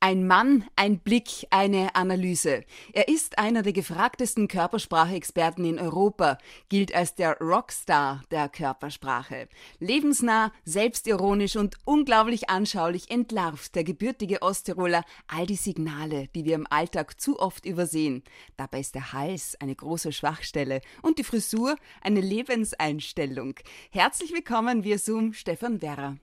Ein 0.00 0.28
Mann, 0.28 0.64
ein 0.76 1.00
Blick, 1.00 1.48
eine 1.50 1.96
Analyse. 1.96 2.62
Er 2.92 3.08
ist 3.08 3.36
einer 3.36 3.62
der 3.62 3.72
gefragtesten 3.72 4.46
Körpersprache-Experten 4.46 5.64
in 5.64 5.80
Europa, 5.80 6.38
gilt 6.68 6.94
als 6.94 7.16
der 7.16 7.36
Rockstar 7.40 8.22
der 8.30 8.48
Körpersprache. 8.48 9.48
Lebensnah, 9.80 10.52
selbstironisch 10.64 11.56
und 11.56 11.78
unglaublich 11.84 12.48
anschaulich 12.48 13.10
entlarvt 13.10 13.74
der 13.74 13.82
gebürtige 13.82 14.40
Osttiroler 14.40 15.02
all 15.26 15.46
die 15.46 15.56
Signale, 15.56 16.28
die 16.32 16.44
wir 16.44 16.54
im 16.54 16.68
Alltag 16.70 17.20
zu 17.20 17.40
oft 17.40 17.66
übersehen. 17.66 18.22
Dabei 18.56 18.78
ist 18.78 18.94
der 18.94 19.12
Hals 19.12 19.56
eine 19.60 19.74
große 19.74 20.12
Schwachstelle 20.12 20.80
und 21.02 21.18
die 21.18 21.24
Frisur 21.24 21.74
eine 22.02 22.20
Lebenseinstellung. 22.20 23.56
Herzlich 23.90 24.32
willkommen 24.32 24.84
via 24.84 24.96
Zoom, 24.96 25.32
Stefan 25.32 25.82
Werrer. 25.82 26.18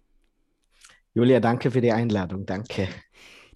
Julia, 1.14 1.42
danke 1.42 1.72
für 1.72 1.82
die 1.82 1.92
Einladung. 1.92 2.46
Danke. 2.46 2.88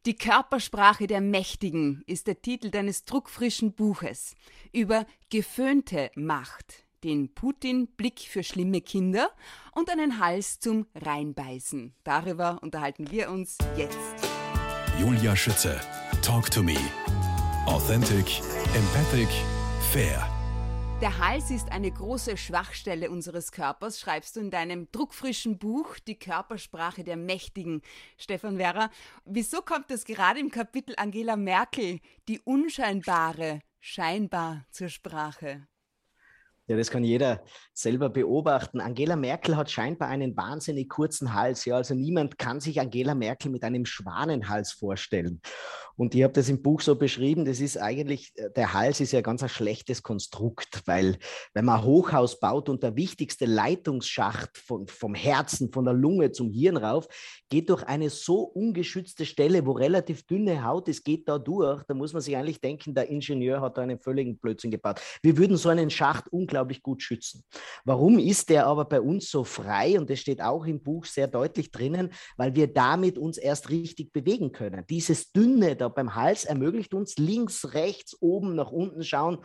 Die 0.05 0.15
Körpersprache 0.15 1.07
der 1.07 1.19
Mächtigen 1.19 2.03
ist 2.07 2.27
der 2.27 2.41
Titel 2.41 2.71
deines 2.71 3.03
druckfrischen 3.03 3.73
Buches 3.73 4.33
über 4.71 5.05
geföhnte 5.29 6.09
Macht, 6.15 6.85
den 7.03 7.33
Putin-Blick 7.33 8.21
für 8.21 8.43
schlimme 8.43 8.79
Kinder 8.79 9.29
und 9.73 9.89
einen 9.89 10.19
Hals 10.19 10.59
zum 10.59 10.87
Reinbeißen. 10.95 11.93
Darüber 12.05 12.59
unterhalten 12.61 13.11
wir 13.11 13.29
uns 13.29 13.57
jetzt. 13.75 13.97
Julia 14.97 15.35
Schütze, 15.35 15.79
Talk 16.21 16.49
to 16.49 16.63
Me. 16.63 16.77
Authentic, 17.65 18.41
empathic, 18.73 19.29
fair. 19.91 20.38
Der 21.01 21.17
Hals 21.17 21.49
ist 21.49 21.71
eine 21.71 21.89
große 21.89 22.35
Schwachstelle 22.35 23.09
unseres 23.09 23.53
Körpers, 23.53 24.01
schreibst 24.01 24.35
du 24.35 24.41
in 24.41 24.51
deinem 24.51 24.91
druckfrischen 24.91 25.57
Buch 25.57 25.97
Die 25.99 26.19
Körpersprache 26.19 27.05
der 27.05 27.15
Mächtigen. 27.15 27.81
Stefan 28.17 28.57
Werrer, 28.57 28.91
wieso 29.23 29.61
kommt 29.61 29.91
es 29.91 30.03
gerade 30.03 30.41
im 30.41 30.51
Kapitel 30.51 30.95
Angela 30.97 31.37
Merkel, 31.37 32.01
die 32.27 32.41
Unscheinbare, 32.41 33.61
scheinbar 33.79 34.65
zur 34.71 34.89
Sprache? 34.89 35.68
Ja, 36.69 36.77
das 36.77 36.91
kann 36.91 37.03
jeder 37.03 37.41
selber 37.73 38.09
beobachten. 38.09 38.79
Angela 38.79 39.15
Merkel 39.15 39.57
hat 39.57 39.71
scheinbar 39.71 40.07
einen 40.07 40.37
wahnsinnig 40.37 40.87
kurzen 40.87 41.33
Hals. 41.33 41.65
Ja, 41.65 41.77
also 41.77 41.95
niemand 41.95 42.37
kann 42.37 42.59
sich 42.59 42.79
Angela 42.79 43.15
Merkel 43.15 43.49
mit 43.51 43.63
einem 43.63 43.87
Schwanenhals 43.87 44.73
vorstellen. 44.73 45.41
Und 45.95 46.15
ich 46.15 46.23
habe 46.23 46.31
das 46.31 46.47
im 46.47 46.61
Buch 46.61 46.79
so 46.79 46.95
beschrieben, 46.95 47.43
das 47.43 47.59
ist 47.59 47.75
eigentlich, 47.75 48.31
äh, 48.35 48.49
der 48.55 48.73
Hals 48.73 49.01
ist 49.01 49.11
ja 49.11 49.19
ganz 49.19 49.43
ein 49.43 49.49
schlechtes 49.49 50.01
Konstrukt, 50.01 50.83
weil 50.85 51.17
wenn 51.53 51.65
man 51.65 51.79
ein 51.79 51.85
Hochhaus 51.85 52.39
baut 52.39 52.69
und 52.69 52.83
der 52.83 52.95
wichtigste 52.95 53.45
Leitungsschacht 53.45 54.57
von, 54.57 54.87
vom 54.87 55.13
Herzen, 55.13 55.73
von 55.73 55.83
der 55.83 55.93
Lunge 55.93 56.31
zum 56.31 56.51
Hirn 56.51 56.77
rauf, 56.77 57.07
geht 57.49 57.69
durch 57.69 57.83
eine 57.83 58.09
so 58.09 58.43
ungeschützte 58.43 59.25
Stelle, 59.25 59.65
wo 59.65 59.71
relativ 59.71 60.25
dünne 60.25 60.63
Haut 60.63 60.87
ist, 60.87 61.03
geht 61.03 61.27
da 61.27 61.37
durch, 61.37 61.83
da 61.83 61.93
muss 61.93 62.13
man 62.13 62.21
sich 62.21 62.37
eigentlich 62.37 62.61
denken, 62.61 62.93
der 62.93 63.09
Ingenieur 63.09 63.59
hat 63.59 63.77
da 63.77 63.81
einen 63.81 63.99
völligen 63.99 64.37
Blödsinn 64.37 64.71
gebaut. 64.71 65.01
Wir 65.21 65.37
würden 65.37 65.57
so 65.57 65.67
einen 65.67 65.89
Schacht 65.89 66.29
unglaublich 66.29 66.58
unglaublich 66.59 66.83
gut 66.83 67.01
schützen. 67.01 67.43
Warum 67.85 68.19
ist 68.19 68.49
der 68.49 68.67
aber 68.67 68.85
bei 68.85 68.99
uns 68.99 69.29
so 69.29 69.43
frei? 69.43 69.97
Und 69.97 70.09
das 70.09 70.19
steht 70.19 70.41
auch 70.41 70.65
im 70.65 70.81
Buch 70.81 71.05
sehr 71.05 71.27
deutlich 71.27 71.71
drinnen, 71.71 72.11
weil 72.37 72.55
wir 72.55 72.67
damit 72.67 73.17
uns 73.17 73.37
erst 73.37 73.69
richtig 73.69 74.11
bewegen 74.11 74.51
können. 74.51 74.83
Dieses 74.89 75.31
Dünne 75.31 75.75
da 75.75 75.87
beim 75.87 76.15
Hals 76.15 76.45
ermöglicht 76.45 76.93
uns 76.93 77.17
links, 77.17 77.73
rechts, 77.73 78.17
oben, 78.19 78.55
nach 78.55 78.71
unten 78.71 79.03
schauen. 79.03 79.39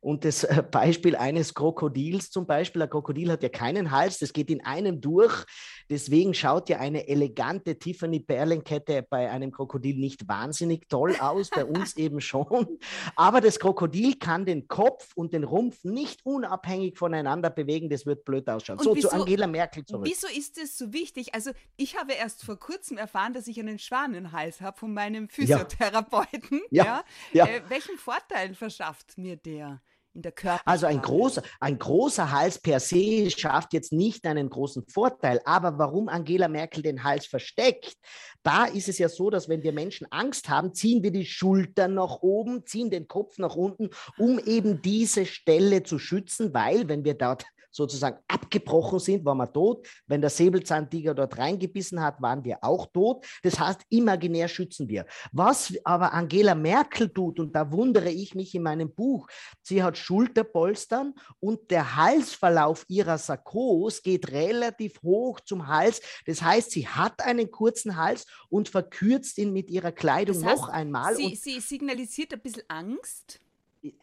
Und 0.00 0.24
das 0.24 0.44
äh, 0.44 0.62
Beispiel 0.68 1.14
eines 1.16 1.54
Krokodils 1.54 2.30
zum 2.30 2.46
Beispiel, 2.46 2.82
ein 2.82 2.90
Krokodil 2.90 3.30
hat 3.30 3.42
ja 3.42 3.48
keinen 3.48 3.90
Hals, 3.90 4.18
das 4.18 4.32
geht 4.32 4.50
in 4.50 4.64
einem 4.64 5.00
durch. 5.00 5.44
Deswegen 5.88 6.34
schaut 6.34 6.68
ja 6.68 6.78
eine 6.78 7.06
elegante 7.06 7.78
Tiffany 7.78 8.20
Perlenkette 8.20 9.06
bei 9.08 9.30
einem 9.30 9.52
Krokodil 9.52 9.96
nicht 9.98 10.26
wahnsinnig 10.28 10.88
toll 10.88 11.14
aus, 11.20 11.50
bei 11.50 11.64
uns 11.64 11.96
eben 11.96 12.20
schon. 12.20 12.78
Aber 13.14 13.40
das 13.40 13.60
Krokodil 13.60 14.16
kann 14.18 14.44
den 14.44 14.66
Kopf 14.66 15.12
und 15.14 15.32
den 15.32 15.44
Rumpf 15.44 15.84
nicht 15.84 16.24
unabhängig 16.24 16.55
unabhängig 16.56 16.96
voneinander 16.96 17.50
bewegen, 17.50 17.88
das 17.88 18.06
wird 18.06 18.24
blöd 18.24 18.48
ausschauen. 18.48 18.78
Und 18.78 18.84
so 18.84 18.96
wieso, 18.96 19.08
zu 19.08 19.14
Angela 19.14 19.46
Merkel 19.46 19.84
zurück. 19.84 20.06
Wieso 20.06 20.26
ist 20.28 20.58
das 20.60 20.76
so 20.76 20.92
wichtig? 20.92 21.34
Also 21.34 21.50
ich 21.76 21.96
habe 21.98 22.12
erst 22.12 22.44
vor 22.44 22.58
kurzem 22.58 22.96
erfahren, 22.96 23.32
dass 23.32 23.46
ich 23.46 23.60
einen 23.60 23.78
Schwanenhals 23.78 24.60
habe 24.60 24.78
von 24.78 24.92
meinem 24.92 25.28
Physiotherapeuten. 25.28 26.62
Ja. 26.70 26.84
ja. 26.84 27.04
ja. 27.32 27.46
Äh, 27.46 27.62
welchen 27.68 27.96
Vorteil 27.98 28.54
verschafft 28.54 29.18
mir 29.18 29.36
der? 29.36 29.80
In 30.16 30.22
der 30.22 30.32
Körper. 30.32 30.62
Also 30.64 30.86
ein 30.86 31.00
großer, 31.00 31.42
ein 31.60 31.78
großer 31.78 32.32
Hals 32.32 32.58
per 32.58 32.80
se 32.80 33.30
schafft 33.30 33.72
jetzt 33.72 33.92
nicht 33.92 34.26
einen 34.26 34.50
großen 34.50 34.84
Vorteil. 34.88 35.40
Aber 35.44 35.78
warum 35.78 36.08
Angela 36.08 36.48
Merkel 36.48 36.82
den 36.82 37.04
Hals 37.04 37.26
versteckt, 37.26 37.96
da 38.42 38.64
ist 38.64 38.88
es 38.88 38.98
ja 38.98 39.08
so, 39.08 39.30
dass 39.30 39.48
wenn 39.48 39.62
wir 39.62 39.72
Menschen 39.72 40.06
Angst 40.10 40.48
haben, 40.48 40.74
ziehen 40.74 41.02
wir 41.02 41.12
die 41.12 41.26
Schultern 41.26 41.94
nach 41.94 42.22
oben, 42.22 42.66
ziehen 42.66 42.90
den 42.90 43.06
Kopf 43.06 43.38
nach 43.38 43.54
unten, 43.54 43.90
um 44.18 44.38
eben 44.38 44.82
diese 44.82 45.26
Stelle 45.26 45.82
zu 45.82 45.98
schützen, 45.98 46.52
weil 46.54 46.88
wenn 46.88 47.04
wir 47.04 47.14
dort 47.14 47.44
sozusagen 47.76 48.18
abgebrochen 48.26 48.98
sind, 48.98 49.24
waren 49.24 49.38
wir 49.38 49.52
tot. 49.52 49.86
Wenn 50.06 50.20
der 50.20 50.30
Säbelzahntiger 50.30 51.14
dort 51.14 51.38
reingebissen 51.38 52.02
hat, 52.02 52.20
waren 52.22 52.42
wir 52.44 52.58
auch 52.62 52.86
tot. 52.86 53.24
Das 53.42 53.60
heißt, 53.60 53.82
imaginär 53.90 54.48
schützen 54.48 54.88
wir. 54.88 55.06
Was 55.32 55.74
aber 55.84 56.12
Angela 56.12 56.54
Merkel 56.54 57.10
tut, 57.10 57.38
und 57.38 57.54
da 57.54 57.70
wundere 57.70 58.10
ich 58.10 58.34
mich 58.34 58.54
in 58.54 58.62
meinem 58.62 58.92
Buch, 58.92 59.28
sie 59.62 59.82
hat 59.82 59.98
Schulterpolstern 59.98 61.14
und 61.38 61.70
der 61.70 61.96
Halsverlauf 61.96 62.84
ihrer 62.88 63.18
Sarkos 63.18 64.02
geht 64.02 64.32
relativ 64.32 65.02
hoch 65.02 65.40
zum 65.40 65.66
Hals. 65.66 66.00
Das 66.24 66.42
heißt, 66.42 66.70
sie 66.70 66.88
hat 66.88 67.20
einen 67.20 67.50
kurzen 67.50 67.96
Hals 67.96 68.26
und 68.48 68.68
verkürzt 68.68 69.38
ihn 69.38 69.52
mit 69.52 69.70
ihrer 69.70 69.92
Kleidung 69.92 70.40
das 70.40 70.44
heißt, 70.44 70.62
noch 70.62 70.68
einmal. 70.70 71.14
Sie, 71.16 71.34
sie 71.36 71.60
signalisiert 71.60 72.32
ein 72.32 72.40
bisschen 72.40 72.64
Angst 72.68 73.40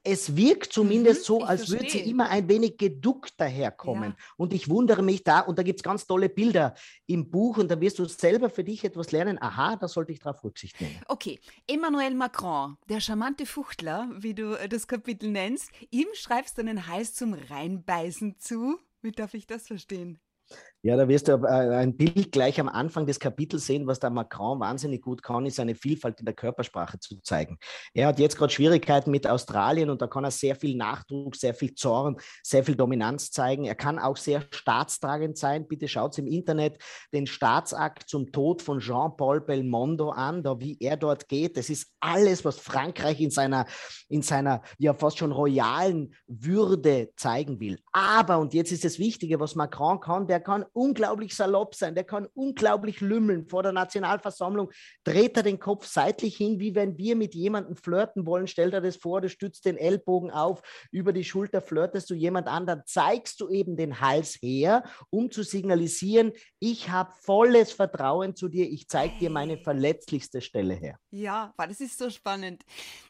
es 0.03 0.35
wirkt 0.35 0.73
zumindest 0.73 1.21
mhm, 1.21 1.25
so, 1.25 1.44
als 1.44 1.69
würde 1.69 1.89
sie 1.89 1.99
immer 1.99 2.29
ein 2.29 2.47
wenig 2.47 2.77
geduckt 2.77 3.33
daherkommen. 3.39 4.11
Ja. 4.11 4.25
Und 4.38 4.53
ich 4.53 4.69
wundere 4.69 5.01
mich 5.01 5.23
da, 5.23 5.39
und 5.39 5.57
da 5.57 5.63
gibt 5.63 5.79
es 5.79 5.83
ganz 5.83 6.05
tolle 6.05 6.29
Bilder 6.29 6.75
im 7.07 7.29
Buch, 7.29 7.57
und 7.57 7.69
da 7.69 7.79
wirst 7.79 7.99
du 7.99 8.05
selber 8.05 8.49
für 8.49 8.63
dich 8.63 8.83
etwas 8.83 9.11
lernen. 9.11 9.41
Aha, 9.41 9.75
da 9.75 9.88
sollte 9.88 10.11
ich 10.11 10.19
darauf 10.19 10.43
Rücksicht 10.43 10.79
nehmen. 10.79 11.01
Okay, 11.07 11.39
Emmanuel 11.67 12.16
Macron, 12.16 12.77
der 12.89 12.99
charmante 12.99 13.45
Fuchtler, 13.45 14.09
wie 14.16 14.33
du 14.33 14.57
das 14.67 14.88
Kapitel 14.88 15.29
nennst, 15.31 15.72
ihm 15.89 16.07
schreibst 16.13 16.57
du 16.57 16.61
einen 16.61 16.88
Hals 16.88 17.13
zum 17.13 17.33
Reinbeißen 17.33 18.38
zu. 18.39 18.79
Wie 19.01 19.11
darf 19.11 19.33
ich 19.33 19.47
das 19.47 19.67
verstehen? 19.67 20.19
Ja, 20.85 20.97
da 20.97 21.07
wirst 21.07 21.29
du 21.29 21.31
äh, 21.31 21.47
ein 21.47 21.95
Bild 21.95 22.33
gleich 22.33 22.59
am 22.59 22.67
Anfang 22.67 23.05
des 23.05 23.17
Kapitels 23.17 23.66
sehen, 23.66 23.88
was 23.88 24.01
der 24.01 24.09
Macron 24.09 24.59
wahnsinnig 24.59 25.01
gut 25.01 25.23
kann, 25.23 25.45
ist 25.45 25.57
eine 25.61 25.75
Vielfalt 25.75 26.19
in 26.19 26.25
der 26.25 26.33
Körpersprache 26.35 26.99
zu 26.99 27.21
zeigen. 27.21 27.57
Er 27.94 28.07
hat 28.07 28.19
jetzt 28.19 28.38
gerade 28.38 28.51
Schwierigkeiten 28.51 29.09
mit 29.09 29.25
Australien 29.25 29.89
und 29.89 30.01
da 30.01 30.07
kann 30.07 30.25
er 30.25 30.31
sehr 30.31 30.57
viel 30.57 30.75
Nachdruck, 30.75 31.38
sehr 31.38 31.53
viel 31.53 31.73
Zorn, 31.73 32.17
sehr 32.43 32.66
viel 32.66 32.75
Dominanz 32.75 33.31
zeigen. 33.31 33.63
Er 33.63 33.75
kann 33.75 33.97
auch 33.97 34.17
sehr 34.17 34.43
staatstragend 34.51 35.38
sein. 35.38 35.69
Bitte 35.69 35.88
schaut 35.88 36.17
im 36.17 36.27
Internet 36.27 36.77
den 37.13 37.27
Staatsakt 37.27 38.09
zum 38.09 38.33
Tod 38.33 38.61
von 38.61 38.79
Jean-Paul 38.79 39.39
Belmondo 39.39 40.09
an, 40.09 40.43
da 40.43 40.59
wie 40.59 40.75
er 40.81 40.97
dort 40.97 41.29
geht. 41.29 41.55
Das 41.55 41.69
ist 41.69 41.93
alles, 42.01 42.43
was 42.43 42.59
Frankreich 42.59 43.22
in 43.22 43.31
seiner, 43.31 43.67
in 44.09 44.22
seiner 44.22 44.61
ja 44.79 44.93
fast 44.93 45.17
schon 45.17 45.31
royalen 45.31 46.13
Würde 46.27 47.13
zeigen 47.16 47.61
will. 47.61 47.79
Aber, 47.93 48.39
und 48.39 48.53
jetzt 48.53 48.73
ist 48.73 48.83
das 48.83 48.99
Wichtige, 48.99 49.39
was 49.39 49.55
Macron 49.55 50.01
kann, 50.01 50.27
der 50.27 50.41
kann 50.41 50.66
unglaublich 50.73 51.35
salopp 51.35 51.75
sein, 51.75 51.95
der 51.95 52.03
kann 52.03 52.28
unglaublich 52.34 53.01
lümmeln. 53.01 53.47
Vor 53.47 53.63
der 53.63 53.72
Nationalversammlung 53.72 54.72
dreht 55.03 55.38
er 55.38 55.44
den 55.44 55.59
Kopf 55.59 55.85
seitlich 55.85 56.35
hin, 56.35 56.59
wie 56.59 56.75
wenn 56.75 56.97
wir 56.97 57.16
mit 57.16 57.35
jemandem 57.35 57.75
flirten 57.75 58.25
wollen. 58.25 58.47
Stell 58.47 58.72
dir 58.72 58.81
das 58.81 58.97
vor, 58.97 59.22
du 59.22 59.29
stützt 59.29 59.66
den 59.66 59.78
Ellbogen 59.78 60.31
auf, 60.31 60.61
über 60.91 61.13
die 61.13 61.23
Schulter 61.23 61.61
flirtest 61.61 62.09
du 62.09 62.16
jemand 62.16 62.47
an, 62.47 62.66
dann 62.66 62.84
zeigst 62.85 63.39
du 63.39 63.50
eben 63.50 63.78
den 63.78 64.01
Hals 64.01 64.38
her, 64.41 64.84
um 65.09 65.31
zu 65.31 65.44
signalisieren, 65.44 66.31
ich 66.59 66.90
habe 66.90 67.13
volles 67.22 67.72
Vertrauen 67.72 68.35
zu 68.35 68.47
dir, 68.50 68.69
ich 68.69 68.88
zeige 68.88 69.17
dir 69.19 69.29
meine 69.29 69.57
verletzlichste 69.57 70.41
Stelle 70.41 70.73
her. 70.73 70.97
Ja, 71.11 71.53
das 71.57 71.81
ist 71.81 71.97
so 71.97 72.09
spannend. 72.09 72.64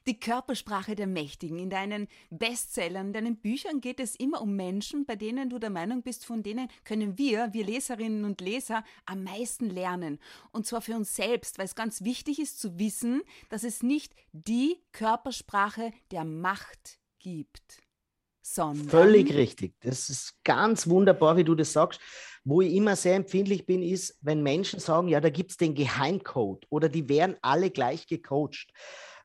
Die 0.07 0.19
Körpersprache 0.19 0.95
der 0.95 1.07
Mächtigen. 1.07 1.59
In 1.59 1.69
deinen 1.69 2.07
Bestsellern, 2.29 3.07
in 3.07 3.13
deinen 3.13 3.37
Büchern 3.37 3.79
geht 3.81 3.99
es 3.99 4.15
immer 4.15 4.41
um 4.41 4.55
Menschen, 4.55 5.05
bei 5.05 5.15
denen 5.15 5.49
du 5.49 5.59
der 5.59 5.69
Meinung 5.69 6.03
bist, 6.03 6.25
von 6.25 6.43
denen 6.43 6.67
können 6.83 7.17
wir, 7.17 7.52
wir 7.53 7.65
Leserinnen 7.65 8.25
und 8.25 8.41
Leser 8.41 8.83
am 9.05 9.23
meisten 9.23 9.69
lernen. 9.69 10.19
Und 10.51 10.65
zwar 10.65 10.81
für 10.81 10.95
uns 10.95 11.15
selbst, 11.15 11.57
weil 11.57 11.65
es 11.65 11.75
ganz 11.75 12.03
wichtig 12.03 12.39
ist 12.39 12.59
zu 12.59 12.79
wissen, 12.79 13.21
dass 13.49 13.63
es 13.63 13.83
nicht 13.83 14.13
die 14.31 14.81
Körpersprache 14.91 15.91
der 16.11 16.25
Macht 16.25 16.99
gibt. 17.19 17.81
Sondern 18.41 18.89
Völlig 18.89 19.33
richtig. 19.33 19.75
Das 19.79 20.09
ist 20.09 20.43
ganz 20.43 20.87
wunderbar, 20.87 21.37
wie 21.37 21.45
du 21.45 21.55
das 21.55 21.71
sagst. 21.71 22.01
Wo 22.43 22.59
ich 22.59 22.73
immer 22.73 22.97
sehr 22.97 23.15
empfindlich 23.15 23.65
bin, 23.65 23.81
ist, 23.81 24.17
wenn 24.21 24.43
Menschen 24.43 24.81
sagen, 24.81 25.07
ja, 25.07 25.21
da 25.21 25.29
gibt 25.29 25.51
es 25.51 25.57
den 25.57 25.75
Geheimcode 25.75 26.65
oder 26.69 26.89
die 26.89 27.07
wären 27.07 27.37
alle 27.41 27.71
gleich 27.71 28.05
gecoacht. 28.05 28.73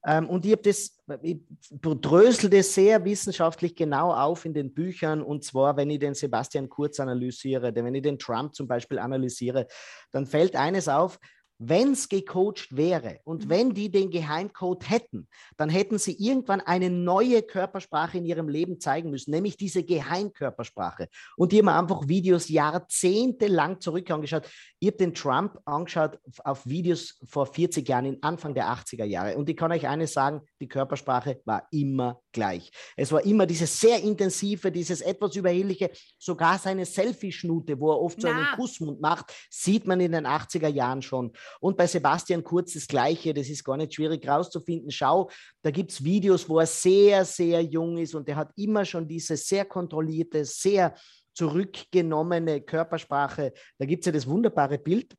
Ähm, 0.09 0.27
und 0.31 0.47
ich 0.47 0.53
habe 0.53 0.63
das, 0.63 0.99
ich 1.21 1.39
drösel 1.83 2.49
das 2.49 2.73
sehr 2.73 3.05
wissenschaftlich 3.05 3.77
genau 3.77 4.15
auf 4.15 4.47
in 4.47 4.55
den 4.55 4.73
Büchern. 4.73 5.23
Und 5.23 5.45
zwar, 5.45 5.77
wenn 5.77 5.91
ich 5.91 5.99
den 5.99 6.15
Sebastian 6.15 6.71
Kurz 6.71 6.99
analysiere, 6.99 7.75
wenn 7.75 7.95
ich 7.95 8.03
den 8.03 8.19
Trump 8.19 8.55
zum 8.55 8.67
Beispiel 8.67 8.99
analysiere, 8.99 9.67
dann 10.11 10.25
fällt 10.25 10.57
eines 10.57 10.89
auf, 10.89 11.21
wenn 11.59 11.93
es 11.93 12.09
gecoacht 12.09 12.77
wäre 12.77 13.21
und 13.25 13.47
mhm. 13.47 13.51
wenn 13.51 13.75
die 13.75 13.91
den 13.91 14.11
Geheimcode 14.11 14.89
hätten, 14.89 15.29
dann 15.57 15.69
hätten 15.69 15.99
sie 15.99 16.13
irgendwann 16.13 16.61
eine 16.61 16.89
neue 16.89 17.43
Körpersprache 17.43 18.19
in 18.19 18.25
ihrem 18.25 18.49
Leben 18.49 18.81
zeigen 18.81 19.11
müssen, 19.11 19.33
nämlich 19.33 19.57
diese 19.57 19.83
Geheimkörpersprache. 19.83 21.09
Und 21.37 21.53
die 21.53 21.59
haben 21.59 21.69
einfach 21.69 22.07
Videos 22.07 22.49
jahrzehntelang 22.49 23.81
zurück 23.81 24.11
angeschaut. 24.11 24.49
Ich 24.79 24.89
habe 24.89 24.97
den 24.99 25.15
Trump 25.15 25.59
angeschaut 25.65 26.19
auf 26.45 26.65
Videos 26.65 27.19
vor 27.25 27.47
40 27.47 27.89
Jahren, 27.89 28.07
in 28.07 28.23
Anfang 28.23 28.55
der 28.55 28.67
80er 28.67 29.05
Jahre. 29.05 29.37
Und 29.37 29.49
ich 29.49 29.57
kann 29.57 29.73
euch 29.73 29.89
eines 29.89 30.13
sagen, 30.13 30.43
die 30.61 30.69
Körpersprache 30.69 31.41
war 31.45 31.67
immer 31.73 32.21
gleich. 32.33 32.71
Es 32.97 33.11
war 33.11 33.25
immer 33.25 33.47
dieses 33.47 33.81
sehr 33.81 34.01
intensive, 34.03 34.71
dieses 34.71 35.01
etwas 35.01 35.35
überhebliche, 35.35 35.91
sogar 36.19 36.59
seine 36.59 36.87
Selfie-Schnute, 36.87 37.81
wo 37.81 37.91
er 37.91 38.01
oft 38.01 38.19
Na. 38.19 38.23
so 38.23 38.29
einen 38.29 38.47
Kussmund 38.57 39.01
macht, 39.01 39.35
sieht 39.51 39.87
man 39.87 40.01
in 40.01 40.13
den 40.13 40.27
80er 40.27 40.69
Jahren 40.69 41.03
schon. 41.03 41.33
Und 41.61 41.77
bei 41.77 41.87
Sebastian 41.87 42.45
Kurz 42.45 42.75
das 42.75 42.87
Gleiche, 42.87 43.35
das 43.35 43.49
ist 43.49 43.65
gar 43.65 43.77
nicht 43.77 43.95
schwierig 43.95 44.27
rauszufinden. 44.27 44.91
Schau, 44.91 45.31
da 45.63 45.71
gibt 45.71 45.93
es 45.93 46.05
Videos, 46.05 46.49
wo 46.49 46.59
er 46.61 46.67
sehr, 46.67 47.25
sehr 47.25 47.63
jung 47.63 47.99
ist 47.99 48.15
und 48.15 48.29
er 48.29 48.37
hat 48.37 48.53
immer 48.57 48.85
schon 48.85 49.07
diese 49.07 49.37
sehr 49.37 49.65
kontrollierte, 49.65 50.45
sehr 50.45 50.95
zurückgenommene 51.35 52.63
Körpersprache. 52.63 53.53
Da 53.79 53.87
gibt 53.87 54.03
es 54.03 54.07
ja 54.07 54.13
das 54.13 54.27
wunderbare 54.27 54.79
Bild 54.79 55.15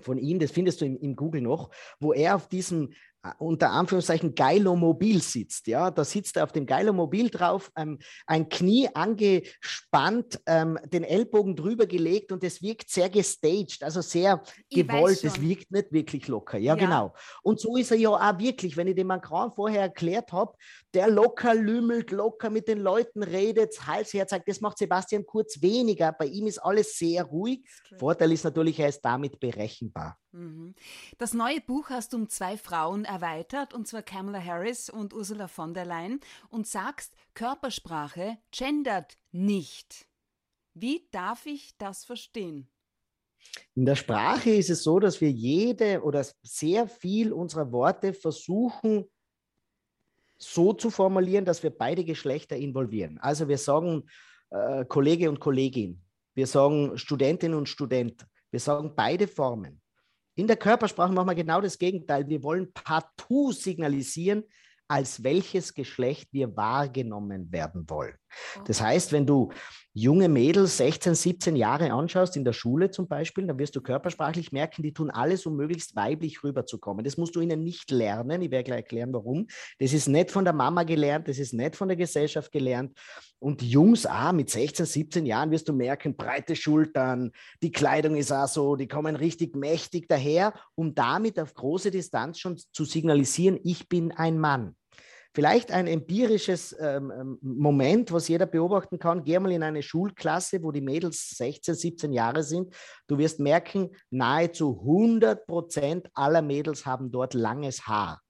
von 0.00 0.18
ihm, 0.18 0.38
das 0.38 0.50
findest 0.50 0.80
du 0.80 0.86
im, 0.86 0.96
im 0.98 1.14
Google 1.14 1.42
noch, 1.42 1.70
wo 2.00 2.12
er 2.12 2.36
auf 2.36 2.48
diesem 2.48 2.92
unter 3.38 3.70
Anführungszeichen 3.70 4.34
Geilomobil 4.34 5.22
sitzt. 5.22 5.66
Ja, 5.68 5.90
da 5.90 6.04
sitzt 6.04 6.36
er 6.36 6.44
auf 6.44 6.52
dem 6.52 6.66
Geilomobil 6.66 7.30
drauf, 7.30 7.70
ähm, 7.76 7.98
ein 8.26 8.48
Knie 8.48 8.88
angespannt, 8.92 10.40
ähm, 10.46 10.78
den 10.92 11.04
Ellbogen 11.04 11.54
drüber 11.54 11.86
gelegt 11.86 12.32
und 12.32 12.42
es 12.42 12.62
wirkt 12.62 12.90
sehr 12.90 13.08
gestaged, 13.08 13.82
also 13.82 14.00
sehr 14.00 14.42
ich 14.68 14.86
gewollt. 14.86 15.22
Es 15.22 15.40
wirkt 15.40 15.70
nicht 15.70 15.92
wirklich 15.92 16.26
locker. 16.28 16.58
Ja, 16.58 16.74
ja, 16.74 16.84
genau. 16.84 17.14
Und 17.42 17.60
so 17.60 17.76
ist 17.76 17.92
er 17.92 17.96
ja 17.96 18.10
auch 18.10 18.38
wirklich, 18.38 18.76
wenn 18.76 18.88
ich 18.88 18.96
dem 18.96 19.06
Macron 19.06 19.52
vorher 19.52 19.82
erklärt 19.82 20.32
habe, 20.32 20.54
der 20.94 21.08
locker 21.08 21.54
lümmelt, 21.54 22.10
locker 22.10 22.50
mit 22.50 22.66
den 22.66 22.78
Leuten 22.78 23.22
redet, 23.22 23.86
Hals 23.86 24.12
her 24.12 24.26
zeigt, 24.26 24.48
das 24.48 24.60
macht 24.60 24.78
Sebastian 24.78 25.24
Kurz 25.24 25.62
weniger. 25.62 26.12
Bei 26.12 26.26
ihm 26.26 26.46
ist 26.46 26.58
alles 26.58 26.98
sehr 26.98 27.22
ruhig. 27.24 27.64
Vorteil 27.98 28.32
ist 28.32 28.44
natürlich, 28.44 28.78
er 28.80 28.88
ist 28.88 29.00
damit 29.00 29.38
berechenbar. 29.38 30.18
Mhm. 30.32 30.74
Das 31.18 31.34
neue 31.34 31.60
Buch 31.60 31.90
hast 31.90 32.12
du 32.12 32.16
um 32.16 32.28
zwei 32.28 32.56
Frauen 32.56 33.04
erweitert, 33.04 33.74
und 33.74 33.86
zwar 33.86 34.02
Kamala 34.02 34.42
Harris 34.42 34.88
und 34.88 35.12
Ursula 35.14 35.46
von 35.46 35.74
der 35.74 35.84
Leyen, 35.84 36.20
und 36.48 36.66
sagst, 36.66 37.14
Körpersprache 37.34 38.38
gendert 38.50 39.18
nicht. 39.30 40.06
Wie 40.74 41.06
darf 41.10 41.46
ich 41.46 41.76
das 41.76 42.04
verstehen? 42.04 42.68
In 43.74 43.84
der 43.84 43.96
Sprache 43.96 44.50
ist 44.50 44.70
es 44.70 44.82
so, 44.82 45.00
dass 45.00 45.20
wir 45.20 45.30
jede 45.30 46.02
oder 46.02 46.24
sehr 46.42 46.86
viel 46.86 47.32
unserer 47.32 47.70
Worte 47.72 48.14
versuchen 48.14 49.04
so 50.38 50.72
zu 50.72 50.90
formulieren, 50.90 51.44
dass 51.44 51.62
wir 51.62 51.70
beide 51.70 52.04
Geschlechter 52.04 52.56
involvieren. 52.56 53.18
Also 53.18 53.48
wir 53.48 53.58
sagen 53.58 54.04
äh, 54.50 54.84
Kollege 54.84 55.28
und 55.28 55.38
Kollegin, 55.38 56.02
wir 56.34 56.46
sagen 56.46 56.96
Studentin 56.98 57.54
und 57.54 57.68
Student, 57.68 58.26
wir 58.50 58.60
sagen 58.60 58.94
beide 58.96 59.28
Formen. 59.28 59.81
In 60.42 60.48
der 60.48 60.56
Körpersprache 60.56 61.12
machen 61.12 61.28
wir 61.28 61.36
genau 61.36 61.60
das 61.60 61.78
Gegenteil. 61.78 62.26
Wir 62.26 62.42
wollen 62.42 62.72
partout 62.72 63.52
signalisieren, 63.52 64.42
als 64.88 65.22
welches 65.22 65.72
Geschlecht 65.72 66.30
wir 66.32 66.56
wahrgenommen 66.56 67.52
werden 67.52 67.88
wollen. 67.88 68.16
Das 68.66 68.80
heißt, 68.80 69.12
wenn 69.12 69.26
du 69.26 69.50
junge 69.94 70.28
Mädels 70.28 70.78
16, 70.78 71.14
17 71.14 71.56
Jahre 71.56 71.92
anschaust, 71.92 72.36
in 72.36 72.44
der 72.44 72.54
Schule 72.54 72.90
zum 72.90 73.08
Beispiel, 73.08 73.46
dann 73.46 73.58
wirst 73.58 73.76
du 73.76 73.82
körpersprachlich 73.82 74.50
merken, 74.50 74.82
die 74.82 74.94
tun 74.94 75.10
alles, 75.10 75.44
um 75.44 75.56
möglichst 75.56 75.94
weiblich 75.96 76.42
rüberzukommen. 76.42 77.04
Das 77.04 77.18
musst 77.18 77.36
du 77.36 77.40
ihnen 77.40 77.62
nicht 77.62 77.90
lernen. 77.90 78.40
Ich 78.40 78.50
werde 78.50 78.64
gleich 78.64 78.78
erklären, 78.78 79.12
warum. 79.12 79.46
Das 79.78 79.92
ist 79.92 80.08
nicht 80.08 80.30
von 80.30 80.44
der 80.44 80.54
Mama 80.54 80.84
gelernt, 80.84 81.28
das 81.28 81.38
ist 81.38 81.52
nicht 81.52 81.76
von 81.76 81.88
der 81.88 81.96
Gesellschaft 81.96 82.50
gelernt. 82.50 82.98
Und 83.38 83.60
Jungs, 83.60 84.06
ah, 84.06 84.32
mit 84.32 84.48
16, 84.48 84.86
17 84.86 85.26
Jahren 85.26 85.50
wirst 85.50 85.68
du 85.68 85.74
merken, 85.74 86.16
breite 86.16 86.56
Schultern, 86.56 87.32
die 87.62 87.72
Kleidung 87.72 88.16
ist 88.16 88.32
auch 88.32 88.48
so, 88.48 88.76
die 88.76 88.88
kommen 88.88 89.16
richtig 89.16 89.56
mächtig 89.56 90.08
daher, 90.08 90.54
um 90.74 90.94
damit 90.94 91.38
auf 91.38 91.52
große 91.52 91.90
Distanz 91.90 92.38
schon 92.38 92.56
zu 92.56 92.84
signalisieren, 92.84 93.58
ich 93.62 93.88
bin 93.88 94.12
ein 94.12 94.38
Mann. 94.38 94.74
Vielleicht 95.34 95.72
ein 95.72 95.86
empirisches 95.86 96.76
ähm, 96.78 97.10
ähm, 97.10 97.38
Moment, 97.40 98.12
was 98.12 98.28
jeder 98.28 98.44
beobachten 98.44 98.98
kann. 98.98 99.24
Geh 99.24 99.38
mal 99.38 99.52
in 99.52 99.62
eine 99.62 99.82
Schulklasse, 99.82 100.62
wo 100.62 100.72
die 100.72 100.82
Mädels 100.82 101.30
16, 101.30 101.74
17 101.74 102.12
Jahre 102.12 102.42
sind. 102.42 102.74
Du 103.06 103.16
wirst 103.16 103.40
merken, 103.40 103.96
nahezu 104.10 104.78
100 104.80 105.46
Prozent 105.46 106.10
aller 106.12 106.42
Mädels 106.42 106.84
haben 106.84 107.10
dort 107.10 107.32
langes 107.32 107.86
Haar. 107.86 108.20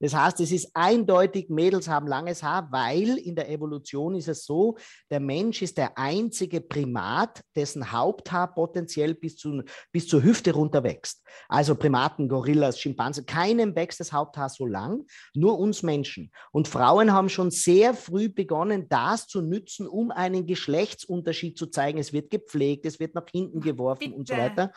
Das 0.00 0.14
heißt, 0.14 0.40
es 0.40 0.50
ist 0.50 0.70
eindeutig, 0.74 1.50
Mädels 1.50 1.86
haben 1.88 2.06
langes 2.06 2.42
Haar, 2.42 2.68
weil 2.72 3.18
in 3.18 3.36
der 3.36 3.50
Evolution 3.50 4.14
ist 4.14 4.28
es 4.28 4.44
so, 4.44 4.76
der 5.10 5.20
Mensch 5.20 5.60
ist 5.62 5.76
der 5.76 5.96
einzige 5.98 6.60
Primat, 6.60 7.42
dessen 7.54 7.92
Haupthaar 7.92 8.54
potenziell 8.54 9.14
bis, 9.14 9.36
zu, 9.36 9.62
bis 9.92 10.08
zur 10.08 10.22
Hüfte 10.22 10.52
runter 10.52 10.82
wächst. 10.82 11.22
Also 11.48 11.74
Primaten, 11.74 12.28
Gorillas, 12.28 12.80
Schimpansen, 12.80 13.26
keinem 13.26 13.76
wächst 13.76 14.00
das 14.00 14.12
Haupthaar 14.12 14.48
so 14.48 14.66
lang, 14.66 15.04
nur 15.34 15.58
uns 15.58 15.82
Menschen. 15.82 16.32
Und 16.50 16.66
Frauen 16.66 17.12
haben 17.12 17.28
schon 17.28 17.50
sehr 17.50 17.92
früh 17.94 18.30
begonnen, 18.30 18.88
das 18.88 19.26
zu 19.26 19.42
nützen, 19.42 19.86
um 19.86 20.10
einen 20.10 20.46
Geschlechtsunterschied 20.46 21.58
zu 21.58 21.66
zeigen. 21.66 21.98
Es 21.98 22.12
wird 22.12 22.30
gepflegt, 22.30 22.86
es 22.86 23.00
wird 23.00 23.14
nach 23.14 23.26
hinten 23.30 23.60
geworfen 23.60 24.00
Bitte. 24.00 24.14
und 24.14 24.28
so 24.28 24.36
weiter 24.36 24.72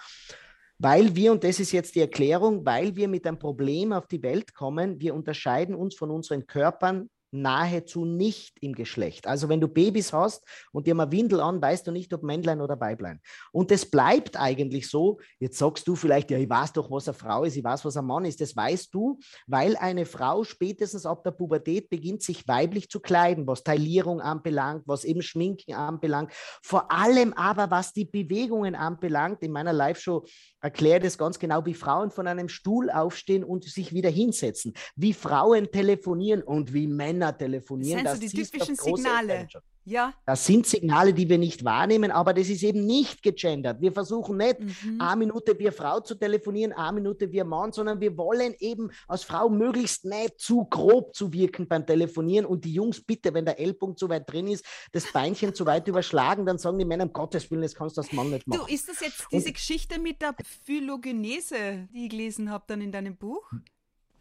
weil 0.80 1.16
wir, 1.16 1.32
und 1.32 1.44
das 1.44 1.60
ist 1.60 1.72
jetzt 1.72 1.96
die 1.96 2.02
Erklärung, 2.02 2.66
weil 2.66 2.96
wir 2.96 3.08
mit 3.08 3.26
einem 3.26 3.40
Problem 3.40 3.94
auf 3.94 4.08
die 4.08 4.24
Welt 4.24 4.54
kommen, 4.54 5.00
wir 5.00 5.14
unterscheiden 5.14 5.76
uns 5.76 5.96
von 5.96 6.12
unseren 6.12 6.46
Körpern 6.46 7.10
nahezu 7.34 8.06
nicht 8.06 8.58
im 8.62 8.74
Geschlecht. 8.74 9.28
Also 9.28 9.50
wenn 9.50 9.60
du 9.60 9.68
Babys 9.68 10.14
hast 10.14 10.46
und 10.72 10.88
dir 10.88 10.96
mal 10.96 11.12
Windel 11.12 11.40
an, 11.40 11.62
weißt 11.62 11.88
du 11.88 11.92
nicht, 11.92 12.14
ob 12.14 12.24
Männlein 12.24 12.62
oder 12.62 12.80
Weiblein. 12.80 13.20
Und 13.52 13.72
das 13.72 13.86
bleibt 13.86 14.40
eigentlich 14.40 14.90
so. 14.90 15.20
Jetzt 15.40 15.58
sagst 15.58 15.88
du 15.88 15.96
vielleicht, 15.96 16.32
ja, 16.32 16.38
ich 16.38 16.50
weiß 16.50 16.74
doch, 16.74 16.92
was 16.92 17.08
eine 17.08 17.16
Frau 17.16 17.44
ist, 17.44 17.56
ich 17.56 17.64
weiß, 17.64 17.84
was 17.86 17.98
ein 17.98 18.06
Mann 18.06 18.26
ist. 18.26 18.40
Das 18.42 18.56
weißt 18.56 18.94
du, 18.94 19.20
weil 19.48 19.76
eine 19.78 20.06
Frau 20.06 20.44
spätestens 20.44 21.06
ab 21.06 21.24
der 21.24 21.32
Pubertät 21.32 21.90
beginnt, 21.90 22.22
sich 22.22 22.48
weiblich 22.48 22.90
zu 22.90 23.00
kleiden, 23.00 23.48
was 23.48 23.64
Taillierung 23.64 24.22
anbelangt, 24.22 24.84
was 24.86 25.04
eben 25.04 25.22
Schminken 25.22 25.74
anbelangt. 25.74 26.32
Vor 26.62 26.92
allem 26.92 27.34
aber, 27.34 27.72
was 27.72 27.94
die 27.94 28.06
Bewegungen 28.06 28.76
anbelangt. 28.76 29.42
In 29.42 29.52
meiner 29.52 29.74
Live-Show 29.74 30.26
erkläre 30.62 31.00
das 31.00 31.18
ganz 31.18 31.40
genau, 31.40 31.66
wie 31.66 31.74
Frauen 31.74 32.12
von 32.12 32.28
einem 32.28 32.50
Stuhl 32.50 32.90
aufstehen 32.90 33.44
und 33.44 33.64
sich 33.64 33.94
wieder 33.94 34.10
hinsetzen, 34.10 34.74
wie 34.96 35.14
Frauen 35.14 35.72
telefonieren 35.72 36.44
und 36.44 36.74
wie 36.74 36.88
Männer 36.88 37.23
Männer 37.24 37.38
telefonieren. 37.38 38.04
Das 38.04 38.20
sind 38.20 38.30
so 38.30 38.38
die 38.38 38.44
typischen 38.44 38.76
Signale. 38.76 39.48
Ja. 39.86 40.14
Das 40.26 40.46
sind 40.46 40.66
Signale, 40.66 41.14
die 41.14 41.28
wir 41.28 41.38
nicht 41.38 41.66
wahrnehmen, 41.66 42.10
aber 42.10 42.34
das 42.34 42.48
ist 42.48 42.64
eben 42.64 42.86
nicht 42.86 43.22
gegendert. 43.22 43.82
Wir 43.82 43.92
versuchen 43.92 44.38
nicht, 44.38 44.62
mhm. 44.62 45.02
eine 45.02 45.18
Minute 45.18 45.60
wir 45.60 45.74
Frau 45.74 46.00
zu 46.00 46.16
telefonieren, 46.16 46.72
eine 46.72 46.94
Minute 46.94 47.30
wir 47.30 47.44
Mann, 47.44 47.74
sondern 47.74 48.00
wir 48.00 48.16
wollen 48.18 48.56
eben 48.60 48.92
als 49.10 49.26
Frau 49.26 49.50
möglichst 49.50 50.06
nicht 50.06 50.40
zu 50.40 50.64
grob 50.70 51.14
zu 51.14 51.34
wirken 51.34 51.68
beim 51.68 51.86
Telefonieren. 51.86 52.46
Und 52.46 52.64
die 52.64 52.74
Jungs, 52.74 53.02
bitte, 53.02 53.34
wenn 53.34 53.44
der 53.44 53.60
L-Punkt 53.60 54.00
zu 54.00 54.08
weit 54.08 54.32
drin 54.32 54.48
ist, 54.48 54.66
das 54.94 55.12
Beinchen 55.12 55.54
zu 55.54 55.66
weit 55.66 55.86
überschlagen, 55.90 56.46
dann 56.46 56.58
sagen 56.58 56.80
die 56.80 56.86
Männer, 56.86 57.04
um 57.04 57.12
Gottes 57.12 57.52
Willen, 57.52 57.64
das 57.64 57.76
kannst 57.76 57.98
du 57.98 58.02
als 58.02 58.14
Mann 58.14 58.30
nicht 58.30 58.48
machen. 58.48 58.62
Du, 58.66 58.74
ist 58.74 58.88
das 58.88 59.02
jetzt 59.02 59.26
diese 59.34 59.48
Und, 59.48 59.54
Geschichte 59.54 60.00
mit 60.00 60.22
der 60.22 60.34
Phylogenese, 60.64 61.90
die 61.94 62.06
ich 62.06 62.10
gelesen 62.10 62.50
habe 62.50 62.64
dann 62.68 62.80
in 62.80 62.94
deinem 62.94 63.18
Buch? 63.18 63.52